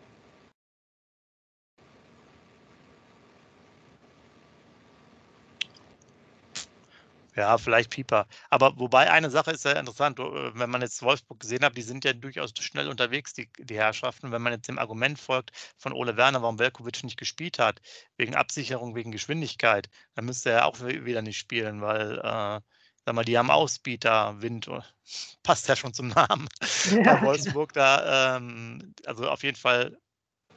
Ja, 7.36 7.58
vielleicht 7.58 7.90
Pieper. 7.90 8.26
Aber 8.48 8.78
wobei 8.78 9.10
eine 9.10 9.30
Sache 9.30 9.50
ist 9.50 9.64
ja 9.66 9.72
interessant, 9.72 10.18
äh, 10.18 10.58
wenn 10.58 10.70
man 10.70 10.80
jetzt 10.80 11.02
Wolfsburg 11.02 11.40
gesehen 11.40 11.64
hat, 11.64 11.76
die 11.76 11.82
sind 11.82 12.04
ja 12.04 12.14
durchaus 12.14 12.52
schnell 12.58 12.88
unterwegs, 12.88 13.34
die, 13.34 13.50
die 13.58 13.76
Herrschaften. 13.76 14.32
Wenn 14.32 14.40
man 14.40 14.54
jetzt 14.54 14.68
dem 14.68 14.78
Argument 14.78 15.18
folgt 15.18 15.50
von 15.76 15.92
Ole 15.92 16.16
Werner, 16.16 16.40
warum 16.40 16.58
Velkovic 16.58 17.04
nicht 17.04 17.18
gespielt 17.18 17.58
hat, 17.58 17.82
wegen 18.16 18.34
Absicherung, 18.34 18.94
wegen 18.94 19.12
Geschwindigkeit, 19.12 19.90
dann 20.14 20.24
müsste 20.24 20.50
er 20.50 20.66
auch 20.66 20.80
wieder 20.80 21.20
nicht 21.20 21.36
spielen, 21.36 21.82
weil, 21.82 22.18
äh, 22.18 22.60
sag 23.04 23.14
mal, 23.14 23.24
die 23.24 23.36
haben 23.36 23.50
Ausbieter, 23.50 24.40
Wind, 24.40 24.70
passt 25.42 25.68
ja 25.68 25.76
schon 25.76 25.92
zum 25.94 26.08
Namen. 26.08 26.48
Ja. 26.90 27.16
Bei 27.16 27.22
Wolfsburg 27.22 27.72
da, 27.74 28.36
ähm, 28.36 28.94
also 29.06 29.28
auf 29.28 29.42
jeden 29.42 29.56
Fall 29.56 29.98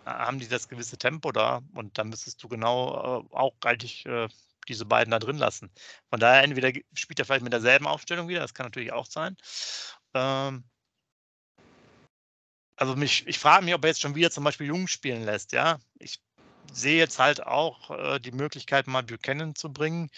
äh, 0.05 0.09
haben 0.09 0.39
die 0.39 0.47
das 0.47 0.67
gewisse 0.69 0.97
Tempo 0.97 1.31
da 1.31 1.61
und 1.73 1.97
da 1.97 2.03
müsstest 2.03 2.41
du 2.43 2.47
genau 2.47 3.23
äh, 3.31 3.35
auch 3.35 3.59
galtig 3.59 4.05
äh, 4.05 4.27
diese 4.69 4.85
beiden 4.85 5.11
da 5.11 5.19
drin 5.19 5.37
lassen. 5.37 5.71
Von 6.09 6.19
daher, 6.19 6.43
entweder 6.43 6.71
spielt 6.93 7.19
er 7.19 7.25
vielleicht 7.25 7.43
mit 7.43 7.53
derselben 7.53 7.87
Aufstellung 7.87 8.27
wieder, 8.27 8.41
das 8.41 8.53
kann 8.53 8.65
natürlich 8.65 8.93
auch 8.93 9.07
sein. 9.07 9.35
Ähm, 10.13 10.63
also 12.75 12.95
mich, 12.95 13.27
ich 13.27 13.39
frage 13.39 13.65
mich, 13.65 13.73
ob 13.73 13.83
er 13.83 13.89
jetzt 13.89 14.01
schon 14.01 14.15
wieder 14.15 14.31
zum 14.31 14.43
Beispiel 14.43 14.67
Jung 14.67 14.87
spielen 14.87 15.23
lässt, 15.25 15.51
ja. 15.51 15.79
Ich 15.99 16.19
sehe 16.71 16.97
jetzt 16.97 17.19
halt 17.19 17.45
auch 17.45 17.91
äh, 17.91 18.19
die 18.19 18.31
Möglichkeit, 18.31 18.87
mal 18.87 19.03
Buchanan 19.03 19.55
zu 19.55 19.73
bringen, 19.73 20.09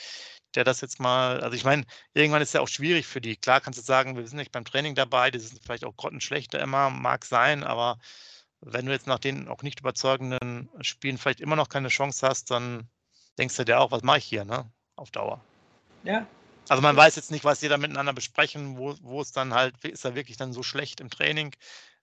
der 0.56 0.64
das 0.64 0.82
jetzt 0.82 1.00
mal, 1.00 1.42
also 1.42 1.56
ich 1.56 1.64
meine, 1.64 1.86
irgendwann 2.14 2.42
ist 2.42 2.54
ja 2.54 2.62
auch 2.62 2.68
schwierig 2.68 3.08
für 3.08 3.22
die. 3.22 3.36
Klar 3.38 3.62
kannst 3.62 3.80
du 3.80 3.84
sagen, 3.84 4.16
wir 4.16 4.28
sind 4.28 4.38
nicht 4.38 4.52
beim 4.52 4.66
Training 4.66 4.96
dabei, 4.96 5.32
die 5.32 5.40
sind 5.40 5.64
vielleicht 5.64 5.86
auch 5.86 5.96
grottenschlechter 5.96 6.60
immer, 6.60 6.90
mag 6.90 7.26
sein, 7.26 7.64
aber 7.64 8.00
wenn 8.62 8.86
du 8.86 8.92
jetzt 8.92 9.08
nach 9.08 9.20
den 9.20 9.48
auch 9.48 9.64
nicht 9.64 9.80
überzeugenden 9.80 10.70
Spielen 10.82 11.18
vielleicht 11.18 11.42
immer 11.42 11.56
noch 11.56 11.70
keine 11.70 11.88
Chance 11.88 12.28
hast, 12.28 12.52
dann 12.52 12.90
denkst 13.38 13.56
du 13.56 13.66
dir 13.66 13.80
auch, 13.80 13.92
was 13.92 14.04
mache 14.04 14.20
ich 14.20 14.26
hier, 14.26 14.46
ne? 14.46 14.70
Auf 14.96 15.12
Dauer. 15.12 15.42
Ja. 16.04 16.26
Also 16.70 16.82
man 16.82 16.96
weiß 16.96 17.16
jetzt 17.16 17.32
nicht, 17.32 17.44
was 17.44 17.60
die 17.60 17.68
da 17.68 17.78
miteinander 17.78 18.14
besprechen, 18.14 18.78
wo, 18.78 18.96
wo 19.02 19.22
es 19.22 19.32
dann 19.32 19.54
halt, 19.54 19.84
ist 19.84 20.06
er 20.06 20.16
wirklich 20.16 20.38
dann 20.38 20.54
so 20.54 20.64
schlecht 20.64 21.02
im 21.02 21.10
Training? 21.10 21.54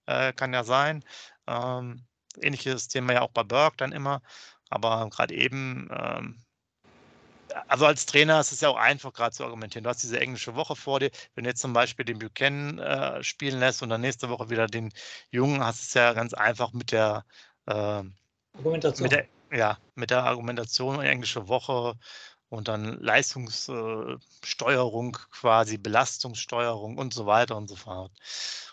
Äh, 0.07 0.33
kann 0.33 0.53
ja 0.53 0.65
sein. 0.65 1.05
Ähm, 1.47 2.05
ähnliches 2.41 2.89
Thema 2.89 3.15
ja 3.15 3.23
auch 3.23 3.31
bei 3.31 3.45
Burke 3.45 3.77
dann 3.79 3.93
immer. 3.93 4.21
Aber 4.69 5.09
gerade 5.11 5.35
eben, 5.35 5.89
ähm, 5.91 6.43
also 7.67 7.87
als 7.87 8.07
Trainer 8.07 8.41
ist 8.41 8.53
es 8.53 8.61
ja 8.61 8.69
auch 8.69 8.77
einfach 8.77 9.13
gerade 9.13 9.35
zu 9.35 9.45
argumentieren. 9.45 9.85
Du 9.85 9.91
hast 9.91 10.03
diese 10.03 10.21
englische 10.21 10.55
Woche 10.55 10.77
vor 10.77 11.01
dir. 11.01 11.11
Wenn 11.35 11.45
du 11.45 11.51
jetzt 11.51 11.61
zum 11.61 11.73
Beispiel 11.73 12.05
den 12.05 12.19
Buchanan 12.19 12.79
äh, 12.79 13.23
spielen 13.23 13.59
lässt 13.61 13.83
und 13.83 13.89
dann 13.89 14.03
nächste 14.03 14.29
Woche 14.29 14.51
wieder 14.51 14.67
den 14.67 14.93
Jungen, 15.31 15.65
hast 15.65 15.81
du 15.81 15.85
es 15.85 15.95
ja 15.95 16.13
ganz 16.13 16.35
einfach 16.35 16.73
mit 16.73 16.93
der, 16.93 17.25
äh, 17.67 18.03
Argumentation. 18.55 19.03
Mit 19.05 19.13
der, 19.13 19.27
ja, 19.53 19.79
mit 19.95 20.11
der 20.11 20.25
Argumentation 20.25 21.01
englische 21.01 21.49
Woche 21.49 21.95
und 22.49 22.69
dann 22.69 22.99
Leistungssteuerung 23.01 25.13
quasi, 25.31 25.79
Belastungssteuerung 25.79 26.99
und 26.99 27.15
so 27.15 27.27
weiter 27.27 27.57
und 27.57 27.69
so 27.69 27.77
fort. 27.77 28.13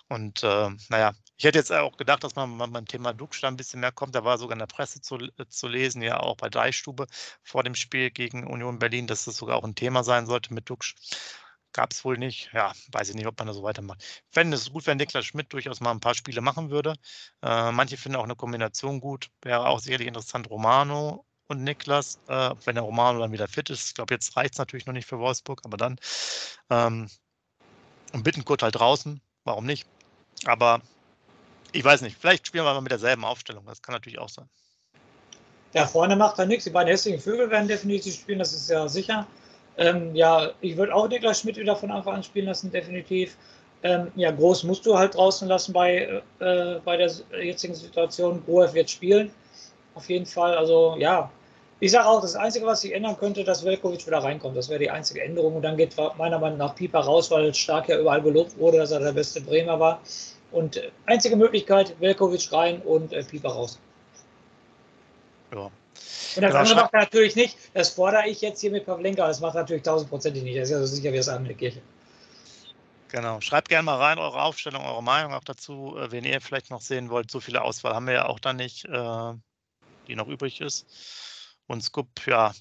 Und 0.07 0.43
äh, 0.43 0.69
naja, 0.89 1.13
ich 1.37 1.45
hätte 1.45 1.57
jetzt 1.57 1.71
auch 1.71 1.97
gedacht, 1.97 2.23
dass 2.23 2.35
man, 2.35 2.57
beim 2.71 2.85
Thema 2.85 3.13
da 3.41 3.47
ein 3.47 3.57
bisschen 3.57 3.79
mehr 3.81 3.91
kommt. 3.91 4.15
Da 4.15 4.23
war 4.23 4.37
sogar 4.37 4.53
in 4.53 4.59
der 4.59 4.67
Presse 4.67 5.01
zu, 5.01 5.17
zu 5.49 5.67
lesen, 5.67 6.01
ja 6.01 6.19
auch 6.19 6.37
bei 6.37 6.49
Deichstube 6.49 7.07
vor 7.43 7.63
dem 7.63 7.75
Spiel 7.75 8.11
gegen 8.11 8.47
Union 8.47 8.79
Berlin, 8.79 9.07
dass 9.07 9.25
das 9.25 9.37
sogar 9.37 9.57
auch 9.57 9.63
ein 9.63 9.75
Thema 9.75 10.03
sein 10.03 10.25
sollte 10.27 10.53
mit 10.53 10.69
Duxch. 10.69 10.95
Gab 11.75 11.91
es 11.91 12.05
wohl 12.05 12.17
nicht. 12.17 12.49
Ja, 12.53 12.71
weiß 12.93 13.09
ich 13.09 13.15
nicht, 13.15 13.27
ob 13.27 13.37
man 13.37 13.47
da 13.47 13.53
so 13.53 13.61
weitermacht. 13.61 14.01
Fände 14.31 14.55
es 14.55 14.71
gut, 14.71 14.87
wenn 14.87 14.95
Niklas 14.95 15.25
Schmidt 15.25 15.51
durchaus 15.51 15.81
mal 15.81 15.91
ein 15.91 15.99
paar 15.99 16.15
Spiele 16.15 16.39
machen 16.39 16.69
würde. 16.69 16.95
Äh, 17.41 17.73
manche 17.73 17.97
finden 17.97 18.15
auch 18.17 18.23
eine 18.23 18.37
Kombination 18.37 19.01
gut. 19.01 19.29
Wäre 19.41 19.67
auch 19.67 19.81
sicherlich 19.81 20.07
interessant, 20.07 20.49
Romano 20.49 21.25
und 21.47 21.65
Niklas, 21.65 22.17
äh, 22.29 22.51
wenn 22.63 22.75
der 22.75 22.85
Romano 22.85 23.19
dann 23.19 23.33
wieder 23.33 23.49
fit 23.49 23.69
ist. 23.69 23.89
Ich 23.89 23.93
glaube, 23.93 24.13
jetzt 24.13 24.37
reicht 24.37 24.53
es 24.53 24.57
natürlich 24.57 24.85
noch 24.85 24.93
nicht 24.93 25.05
für 25.05 25.19
Wolfsburg, 25.19 25.63
aber 25.65 25.75
dann. 25.75 25.97
Ähm, 26.69 27.09
und 28.13 28.23
Bittenkurt 28.23 28.63
halt 28.63 28.75
draußen. 28.75 29.19
Warum 29.43 29.65
nicht? 29.65 29.85
Aber 30.45 30.79
ich 31.73 31.83
weiß 31.83 32.03
nicht. 32.03 32.17
Vielleicht 32.17 32.47
spielen 32.47 32.63
wir 32.63 32.73
mal 32.73 32.79
mit 32.79 32.93
derselben 32.93 33.25
Aufstellung. 33.25 33.65
Das 33.65 33.81
kann 33.81 33.91
natürlich 33.91 34.19
auch 34.19 34.29
sein. 34.29 34.47
Ja, 35.73 35.85
vorne 35.85 36.15
macht 36.15 36.39
er 36.39 36.45
nichts. 36.45 36.63
Die 36.63 36.69
beiden 36.69 36.87
hässlichen 36.87 37.19
Vögel 37.19 37.49
werden 37.51 37.67
definitiv 37.67 38.15
spielen, 38.15 38.39
das 38.39 38.53
ist 38.53 38.69
ja 38.69 38.87
sicher. 38.87 39.27
Ähm, 39.77 40.15
ja, 40.15 40.51
ich 40.61 40.77
würde 40.77 40.93
auch 40.93 41.07
Niklas 41.07 41.41
Schmidt 41.41 41.57
wieder 41.57 41.75
von 41.75 41.91
Anfang 41.91 42.15
an 42.15 42.23
spielen 42.23 42.45
lassen, 42.45 42.71
definitiv. 42.71 43.37
Ähm, 43.83 44.11
ja, 44.15 44.31
Groß 44.31 44.63
musst 44.63 44.85
du 44.85 44.97
halt 44.97 45.15
draußen 45.15 45.47
lassen 45.47 45.73
bei, 45.73 46.21
äh, 46.39 46.75
bei 46.83 46.97
der 46.97 47.11
jetzigen 47.41 47.75
Situation. 47.75 48.43
Groß 48.45 48.73
wird 48.73 48.89
spielen, 48.89 49.31
auf 49.93 50.09
jeden 50.09 50.25
Fall. 50.25 50.55
Also 50.55 50.95
ja, 50.97 51.29
ich 51.81 51.91
sage 51.91 52.07
auch, 52.07 52.21
das 52.21 52.35
Einzige, 52.35 52.65
was 52.65 52.81
sich 52.81 52.93
ändern 52.93 53.17
könnte, 53.17 53.43
dass 53.43 53.65
Velkovic 53.65 54.07
wieder 54.07 54.19
reinkommt. 54.19 54.55
Das 54.55 54.69
wäre 54.69 54.79
die 54.79 54.89
einzige 54.89 55.21
Änderung. 55.21 55.57
Und 55.57 55.61
dann 55.61 55.75
geht 55.75 55.95
meiner 56.17 56.39
Meinung 56.39 56.57
nach 56.57 56.73
Pieper 56.73 57.01
raus, 57.01 57.29
weil 57.31 57.53
Stark 57.53 57.89
ja 57.89 57.99
überall 57.99 58.21
gelobt 58.21 58.57
wurde, 58.57 58.77
dass 58.77 58.91
er 58.91 59.01
der 59.01 59.11
beste 59.11 59.41
Bremer 59.41 59.79
war. 59.79 60.01
Und 60.51 60.77
äh, 60.77 60.89
einzige 61.05 61.35
Möglichkeit, 61.35 61.95
Velkovic 61.99 62.51
rein 62.53 62.81
und 62.81 63.11
äh, 63.11 63.23
Pieper 63.23 63.49
raus. 63.49 63.77
Ja, 65.53 65.69
und 66.35 66.41
das 66.41 66.51
genau, 66.51 66.61
andere 66.61 66.75
macht 66.75 66.93
er 66.93 66.99
natürlich 67.01 67.35
nicht. 67.35 67.57
Das 67.73 67.89
fordere 67.89 68.27
ich 68.27 68.41
jetzt 68.41 68.59
hier 68.61 68.71
mit 68.71 68.85
Pavlenka. 68.85 69.27
Das 69.27 69.39
macht 69.39 69.55
er 69.55 69.61
natürlich 69.61 69.83
tausendprozentig 69.83 70.43
nicht. 70.43 70.57
Das 70.57 70.65
ist 70.65 70.71
ja 70.71 70.79
so 70.79 70.85
sicher 70.85 71.13
wie 71.13 71.17
das 71.17 71.25
der 71.27 71.53
Kirche. 71.53 71.81
Genau. 73.09 73.39
Schreibt 73.39 73.69
gerne 73.69 73.83
mal 73.83 73.97
rein 73.97 74.19
eure 74.19 74.41
Aufstellung, 74.41 74.83
eure 74.83 75.03
Meinung 75.03 75.33
auch 75.33 75.43
dazu, 75.43 75.95
äh, 75.97 76.11
wen 76.11 76.25
ihr 76.25 76.41
vielleicht 76.41 76.69
noch 76.69 76.81
sehen 76.81 77.09
wollt. 77.09 77.31
So 77.31 77.39
viele 77.39 77.61
Auswahl 77.61 77.93
haben 77.93 78.07
wir 78.07 78.13
ja 78.13 78.25
auch 78.25 78.39
da 78.39 78.51
nicht, 78.51 78.85
äh, 78.85 79.33
die 80.07 80.15
noch 80.15 80.27
übrig 80.27 80.59
ist. 80.59 80.85
Und 81.67 81.81
Scoop, 81.81 82.09
ja, 82.27 82.53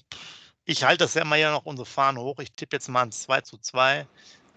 ich 0.63 0.83
halte 0.83 1.03
das 1.03 1.13
ja 1.13 1.23
immer 1.23 1.35
hier 1.35 1.51
noch 1.51 1.65
unsere 1.65 1.85
Fahnen 1.85 2.21
hoch. 2.21 2.39
Ich 2.39 2.51
tippe 2.53 2.77
jetzt 2.77 2.87
mal 2.87 3.03
ein 3.03 3.11
2 3.11 3.41
zu 3.41 3.57
2. 3.57 4.07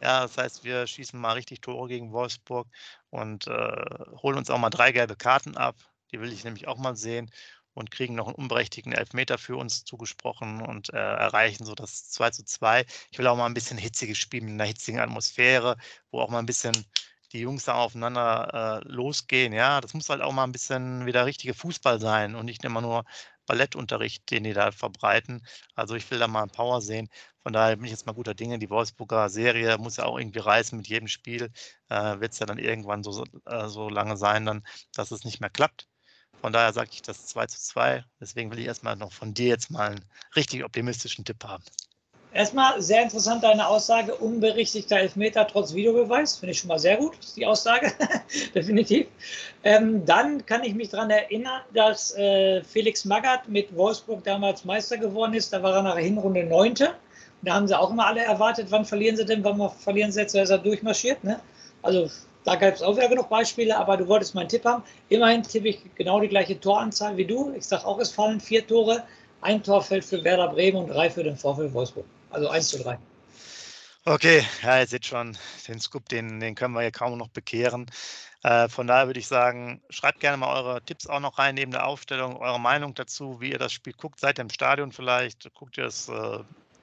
Ja, 0.00 0.22
das 0.22 0.36
heißt, 0.38 0.64
wir 0.64 0.86
schießen 0.86 1.18
mal 1.18 1.32
richtig 1.32 1.60
Tore 1.60 1.88
gegen 1.88 2.12
Wolfsburg 2.12 2.68
und 3.10 3.48
äh, 3.48 3.84
holen 4.22 4.38
uns 4.38 4.50
auch 4.50 4.58
mal 4.58 4.70
drei 4.70 4.92
gelbe 4.92 5.16
Karten 5.16 5.56
ab. 5.56 5.74
Die 6.12 6.20
will 6.20 6.32
ich 6.32 6.44
nämlich 6.44 6.68
auch 6.68 6.78
mal 6.78 6.96
sehen 6.96 7.30
und 7.78 7.90
kriegen 7.90 8.14
noch 8.14 8.26
einen 8.26 8.34
unberechtigten 8.36 8.92
Elfmeter 8.92 9.38
für 9.38 9.56
uns 9.56 9.84
zugesprochen 9.84 10.62
und 10.62 10.92
äh, 10.92 10.96
erreichen 10.96 11.64
so 11.64 11.74
das 11.74 12.10
2 12.10 12.30
zu 12.30 12.44
2. 12.44 12.84
Ich 13.10 13.18
will 13.18 13.26
auch 13.28 13.36
mal 13.36 13.46
ein 13.46 13.54
bisschen 13.54 13.78
hitziges 13.78 14.18
Spiel 14.18 14.42
mit 14.42 14.52
einer 14.52 14.64
hitzigen 14.64 15.00
Atmosphäre, 15.00 15.76
wo 16.10 16.20
auch 16.20 16.28
mal 16.30 16.40
ein 16.40 16.46
bisschen 16.46 16.74
die 17.32 17.40
Jungs 17.40 17.64
da 17.64 17.74
aufeinander 17.74 18.82
äh, 18.84 18.88
losgehen. 18.88 19.52
Ja, 19.52 19.80
das 19.80 19.94
muss 19.94 20.08
halt 20.08 20.22
auch 20.22 20.32
mal 20.32 20.44
ein 20.44 20.52
bisschen 20.52 21.06
wieder 21.06 21.26
richtige 21.26 21.54
Fußball 21.54 22.00
sein 22.00 22.34
und 22.34 22.46
nicht 22.46 22.64
immer 22.64 22.80
nur 22.80 23.04
Ballettunterricht, 23.46 24.30
den 24.30 24.44
die 24.44 24.52
da 24.52 24.72
verbreiten. 24.72 25.42
Also 25.74 25.94
ich 25.94 26.10
will 26.10 26.18
da 26.18 26.28
mal 26.28 26.46
Power 26.48 26.80
sehen. 26.80 27.08
Von 27.42 27.52
daher 27.52 27.76
bin 27.76 27.84
ich 27.86 27.90
jetzt 27.92 28.06
mal 28.06 28.12
guter 28.12 28.34
Dinge. 28.34 28.58
Die 28.58 28.70
Wolfsburger 28.70 29.28
Serie 29.30 29.78
muss 29.78 29.96
ja 29.96 30.04
auch 30.04 30.18
irgendwie 30.18 30.40
reißen 30.40 30.76
mit 30.76 30.88
jedem 30.88 31.08
Spiel. 31.08 31.50
Äh, 31.88 32.20
Wird 32.20 32.32
es 32.32 32.38
ja 32.40 32.46
dann 32.46 32.58
irgendwann 32.58 33.02
so, 33.02 33.24
äh, 33.46 33.68
so 33.68 33.88
lange 33.88 34.16
sein, 34.16 34.44
dann, 34.46 34.62
dass 34.94 35.10
es 35.10 35.24
nicht 35.24 35.40
mehr 35.40 35.50
klappt. 35.50 35.88
Von 36.40 36.52
daher 36.52 36.72
sage 36.72 36.90
ich 36.92 37.02
das 37.02 37.26
2 37.26 37.46
zu 37.46 37.60
2. 37.60 38.04
Deswegen 38.20 38.50
will 38.50 38.58
ich 38.58 38.66
erstmal 38.66 38.96
noch 38.96 39.12
von 39.12 39.34
dir 39.34 39.48
jetzt 39.48 39.70
mal 39.70 39.90
einen 39.90 40.04
richtig 40.36 40.64
optimistischen 40.64 41.24
Tipp 41.24 41.42
haben. 41.44 41.64
Erstmal 42.32 42.80
sehr 42.82 43.02
interessant 43.02 43.42
deine 43.42 43.66
Aussage, 43.66 44.14
unberichtigter 44.14 44.98
Elfmeter 44.98 45.46
trotz 45.46 45.74
Videobeweis. 45.74 46.36
Finde 46.36 46.52
ich 46.52 46.58
schon 46.58 46.68
mal 46.68 46.78
sehr 46.78 46.98
gut, 46.98 47.16
die 47.36 47.46
Aussage, 47.46 47.90
definitiv. 48.54 49.06
Ähm, 49.64 50.04
dann 50.04 50.44
kann 50.44 50.62
ich 50.62 50.74
mich 50.74 50.90
daran 50.90 51.10
erinnern, 51.10 51.62
dass 51.72 52.14
äh, 52.16 52.62
Felix 52.62 53.06
Magath 53.06 53.48
mit 53.48 53.74
Wolfsburg 53.74 54.22
damals 54.24 54.64
Meister 54.66 54.98
geworden 54.98 55.32
ist. 55.34 55.52
Da 55.52 55.62
war 55.62 55.74
er 55.74 55.82
nach 55.82 55.94
der 55.94 56.04
Hinrunde 56.04 56.44
Neunte. 56.44 56.94
Da 57.42 57.54
haben 57.54 57.66
sie 57.66 57.78
auch 57.78 57.90
immer 57.90 58.06
alle 58.06 58.22
erwartet, 58.22 58.66
wann 58.70 58.84
verlieren 58.84 59.16
sie 59.16 59.24
denn, 59.24 59.42
wann 59.44 59.70
verlieren 59.70 60.12
sie 60.12 60.20
jetzt, 60.20 60.34
da 60.34 60.42
ist 60.42 60.50
er 60.50 60.58
durchmarschiert. 60.58 61.24
Ne? 61.24 61.40
Also 61.82 62.10
da 62.44 62.56
gab 62.56 62.74
es 62.74 62.82
auch 62.82 62.96
wieder 62.96 63.08
genug 63.08 63.28
Beispiele, 63.28 63.76
aber 63.76 63.96
du 63.96 64.06
wolltest 64.08 64.34
meinen 64.34 64.48
Tipp 64.48 64.64
haben. 64.64 64.82
Immerhin 65.08 65.42
tippe 65.42 65.68
ich 65.68 65.80
genau 65.96 66.20
die 66.20 66.28
gleiche 66.28 66.58
Toranzahl 66.58 67.16
wie 67.16 67.24
du. 67.24 67.52
Ich 67.56 67.66
sage 67.66 67.84
auch, 67.84 67.98
es 67.98 68.10
fallen 68.10 68.40
vier 68.40 68.66
Tore. 68.66 69.04
Ein 69.40 69.62
Tor 69.62 69.82
fällt 69.82 70.04
für 70.04 70.22
Werder 70.24 70.48
Bremen 70.48 70.78
und 70.78 70.88
drei 70.88 71.10
für 71.10 71.22
den 71.22 71.36
VfL 71.36 71.72
Wolfsburg. 71.72 72.06
Also 72.30 72.48
1 72.48 72.68
zu 72.68 72.82
3. 72.82 72.98
Okay, 74.04 74.42
ja, 74.62 74.80
ihr 74.80 74.86
seht 74.86 75.04
schon, 75.04 75.36
den 75.66 75.80
Scoop, 75.80 76.08
den, 76.08 76.40
den 76.40 76.54
können 76.54 76.72
wir 76.72 76.80
hier 76.80 76.90
kaum 76.90 77.18
noch 77.18 77.28
bekehren. 77.28 77.90
Äh, 78.42 78.68
von 78.68 78.86
daher 78.86 79.06
würde 79.06 79.20
ich 79.20 79.26
sagen, 79.26 79.82
schreibt 79.90 80.20
gerne 80.20 80.38
mal 80.38 80.56
eure 80.56 80.82
Tipps 80.82 81.06
auch 81.06 81.20
noch 81.20 81.38
rein 81.38 81.56
neben 81.56 81.72
der 81.72 81.86
Aufstellung, 81.86 82.36
eure 82.36 82.58
Meinung 82.60 82.94
dazu, 82.94 83.40
wie 83.40 83.52
ihr 83.52 83.58
das 83.58 83.72
Spiel 83.72 83.92
guckt. 83.92 84.20
Seid 84.20 84.38
ihr 84.38 84.42
im 84.42 84.50
Stadion 84.50 84.92
vielleicht? 84.92 85.52
Guckt 85.54 85.76
ihr 85.76 85.84
es 85.84 86.08
äh, 86.08 86.38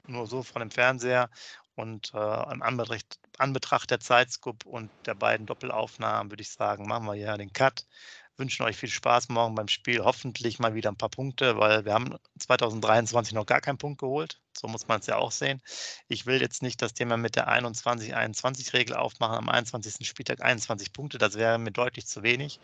nur 0.06 0.28
so 0.28 0.44
vor 0.44 0.60
dem 0.60 0.70
Fernseher? 0.70 1.30
Und 1.76 2.14
äh, 2.14 2.54
im 2.54 2.62
Anbetracht, 2.62 3.20
Anbetracht 3.40 3.92
der 3.92 4.00
Zeitscoop 4.00 4.66
und 4.66 4.90
der 5.06 5.16
beiden 5.16 5.46
Doppelaufnahmen 5.46 6.32
würde 6.32 6.42
ich 6.42 6.52
sagen, 6.52 6.88
machen 6.88 7.06
wir 7.06 7.16
ja 7.16 7.38
den 7.38 7.54
Cut 7.54 7.86
wünschen 8.38 8.64
euch 8.64 8.78
viel 8.78 8.90
Spaß 8.90 9.30
morgen 9.30 9.56
beim 9.56 9.68
Spiel. 9.68 10.04
Hoffentlich 10.04 10.60
mal 10.60 10.76
wieder 10.76 10.92
ein 10.92 10.98
paar 10.98 11.10
Punkte, 11.10 11.58
weil 11.58 11.86
wir 11.86 11.94
haben 11.94 12.16
2023 12.40 13.34
noch 13.34 13.46
gar 13.46 13.62
keinen 13.62 13.78
Punkt 13.78 14.00
geholt. 14.00 14.42
So 14.58 14.68
muss 14.68 14.88
man 14.88 15.00
es 15.00 15.08
ja 15.08 15.18
auch 15.18 15.32
sehen. 15.32 15.62
Ich 16.08 16.26
will 16.26 16.42
jetzt 16.42 16.62
nicht 16.62 16.82
das 16.82 16.94
Thema 16.94 17.18
mit 17.18 17.36
der 17.36 17.48
21-21-Regel 17.50 18.96
aufmachen. 18.96 19.38
Am 19.38 19.50
21. 19.50 20.08
Spieltag 20.08 20.42
21 20.42 20.94
Punkte, 20.94 21.18
das 21.18 21.36
wäre 21.36 21.58
mir 21.58 21.72
deutlich 21.72 22.08
zu 22.08 22.24
wenig. 22.24 22.60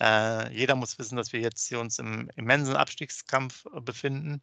Äh, 0.00 0.52
jeder 0.52 0.74
muss 0.74 0.98
wissen, 0.98 1.16
dass 1.16 1.32
wir 1.32 1.40
jetzt 1.40 1.66
hier 1.68 1.80
uns 1.80 1.98
im 1.98 2.30
immensen 2.36 2.76
Abstiegskampf 2.76 3.66
äh, 3.66 3.80
befinden. 3.80 4.42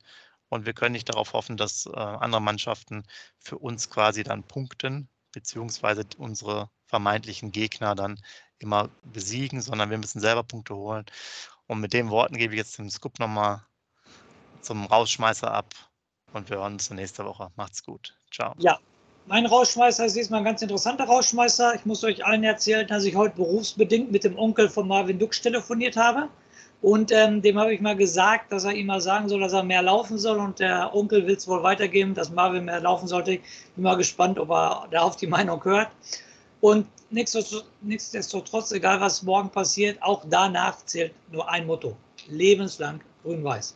Und 0.50 0.66
wir 0.66 0.74
können 0.74 0.94
nicht 0.94 1.10
darauf 1.10 1.34
hoffen, 1.34 1.56
dass 1.58 1.86
äh, 1.86 1.92
andere 1.98 2.42
Mannschaften 2.42 3.04
für 3.40 3.58
uns 3.58 3.90
quasi 3.90 4.24
dann 4.24 4.44
punkten, 4.44 5.10
beziehungsweise 5.32 6.04
unsere 6.18 6.70
vermeintlichen 6.88 7.52
Gegner 7.52 7.96
dann 7.96 8.20
immer 8.60 8.90
besiegen, 9.04 9.62
sondern 9.62 9.90
wir 9.90 9.98
müssen 9.98 10.20
selber 10.20 10.44
Punkte 10.44 10.76
holen. 10.76 11.06
Und 11.68 11.80
mit 11.80 11.94
den 11.94 12.10
Worten 12.10 12.38
gebe 12.38 12.54
ich 12.54 12.60
jetzt 12.60 12.78
den 12.78 12.90
Scoop 12.90 13.20
nochmal 13.20 13.66
zum 14.62 14.86
Rausschmeißer 14.86 15.52
ab 15.52 15.74
und 16.34 16.50
wir 16.50 16.58
hören 16.58 16.74
uns 16.74 16.90
nächste 16.90 17.26
Woche. 17.26 17.52
Macht's 17.56 17.84
gut. 17.84 18.16
Ciao. 18.32 18.54
Ja, 18.60 18.80
mein 19.28 19.46
Rausschmeißer 19.46 20.06
ist 20.06 20.16
diesmal 20.16 20.40
ein 20.40 20.46
ganz 20.46 20.62
interessanter 20.62 21.06
Rausschmeißer. 21.06 21.76
Ich 21.76 21.86
muss 21.86 22.04
euch 22.04 22.26
allen 22.26 22.44
erzählen, 22.44 22.88
dass 22.88 23.04
ich 23.04 23.16
heute 23.16 23.36
berufsbedingt 23.36 24.12
mit 24.12 24.24
dem 24.24 24.38
Onkel 24.38 24.70
von 24.70 24.88
Marvin 24.88 25.20
Dux 25.20 25.42
telefoniert 25.42 25.96
habe. 25.96 26.30
Und 26.82 27.12
ähm, 27.12 27.44
dem 27.44 27.60
habe 27.60 27.74
ich 27.74 27.82
mal 27.82 27.96
gesagt, 27.96 28.52
dass 28.52 28.64
er 28.64 28.74
ihm 28.74 28.88
mal 28.88 29.02
sagen 29.02 29.30
soll, 29.30 29.40
dass 29.40 29.54
er 29.54 29.62
mehr 29.62 29.84
laufen 29.84 30.18
soll. 30.18 30.40
Und 30.40 30.60
der 30.60 30.96
Onkel 30.96 31.28
will 31.28 31.36
es 31.36 31.48
wohl 31.48 31.62
weitergeben, 31.62 32.16
dass 32.16 32.32
Marvin 32.32 32.66
mehr 32.66 32.80
laufen 32.80 33.08
sollte. 33.08 33.34
Ich 33.34 33.42
bin 33.76 33.84
mal 33.84 33.98
gespannt, 33.98 34.40
ob 34.40 34.50
er 34.50 34.88
da 34.90 35.02
auf 35.02 35.16
die 35.16 35.28
Meinung 35.28 35.64
hört. 35.64 35.90
Und 36.60 36.88
nichtsdestotrotz, 37.12 38.72
egal 38.72 39.00
was 39.00 39.22
morgen 39.22 39.50
passiert, 39.50 40.02
auch 40.02 40.24
danach 40.30 40.84
zählt 40.86 41.14
nur 41.32 41.48
ein 41.50 41.68
Motto. 41.68 41.96
Lebenslang 42.28 43.02
grün-weiß. 43.24 43.76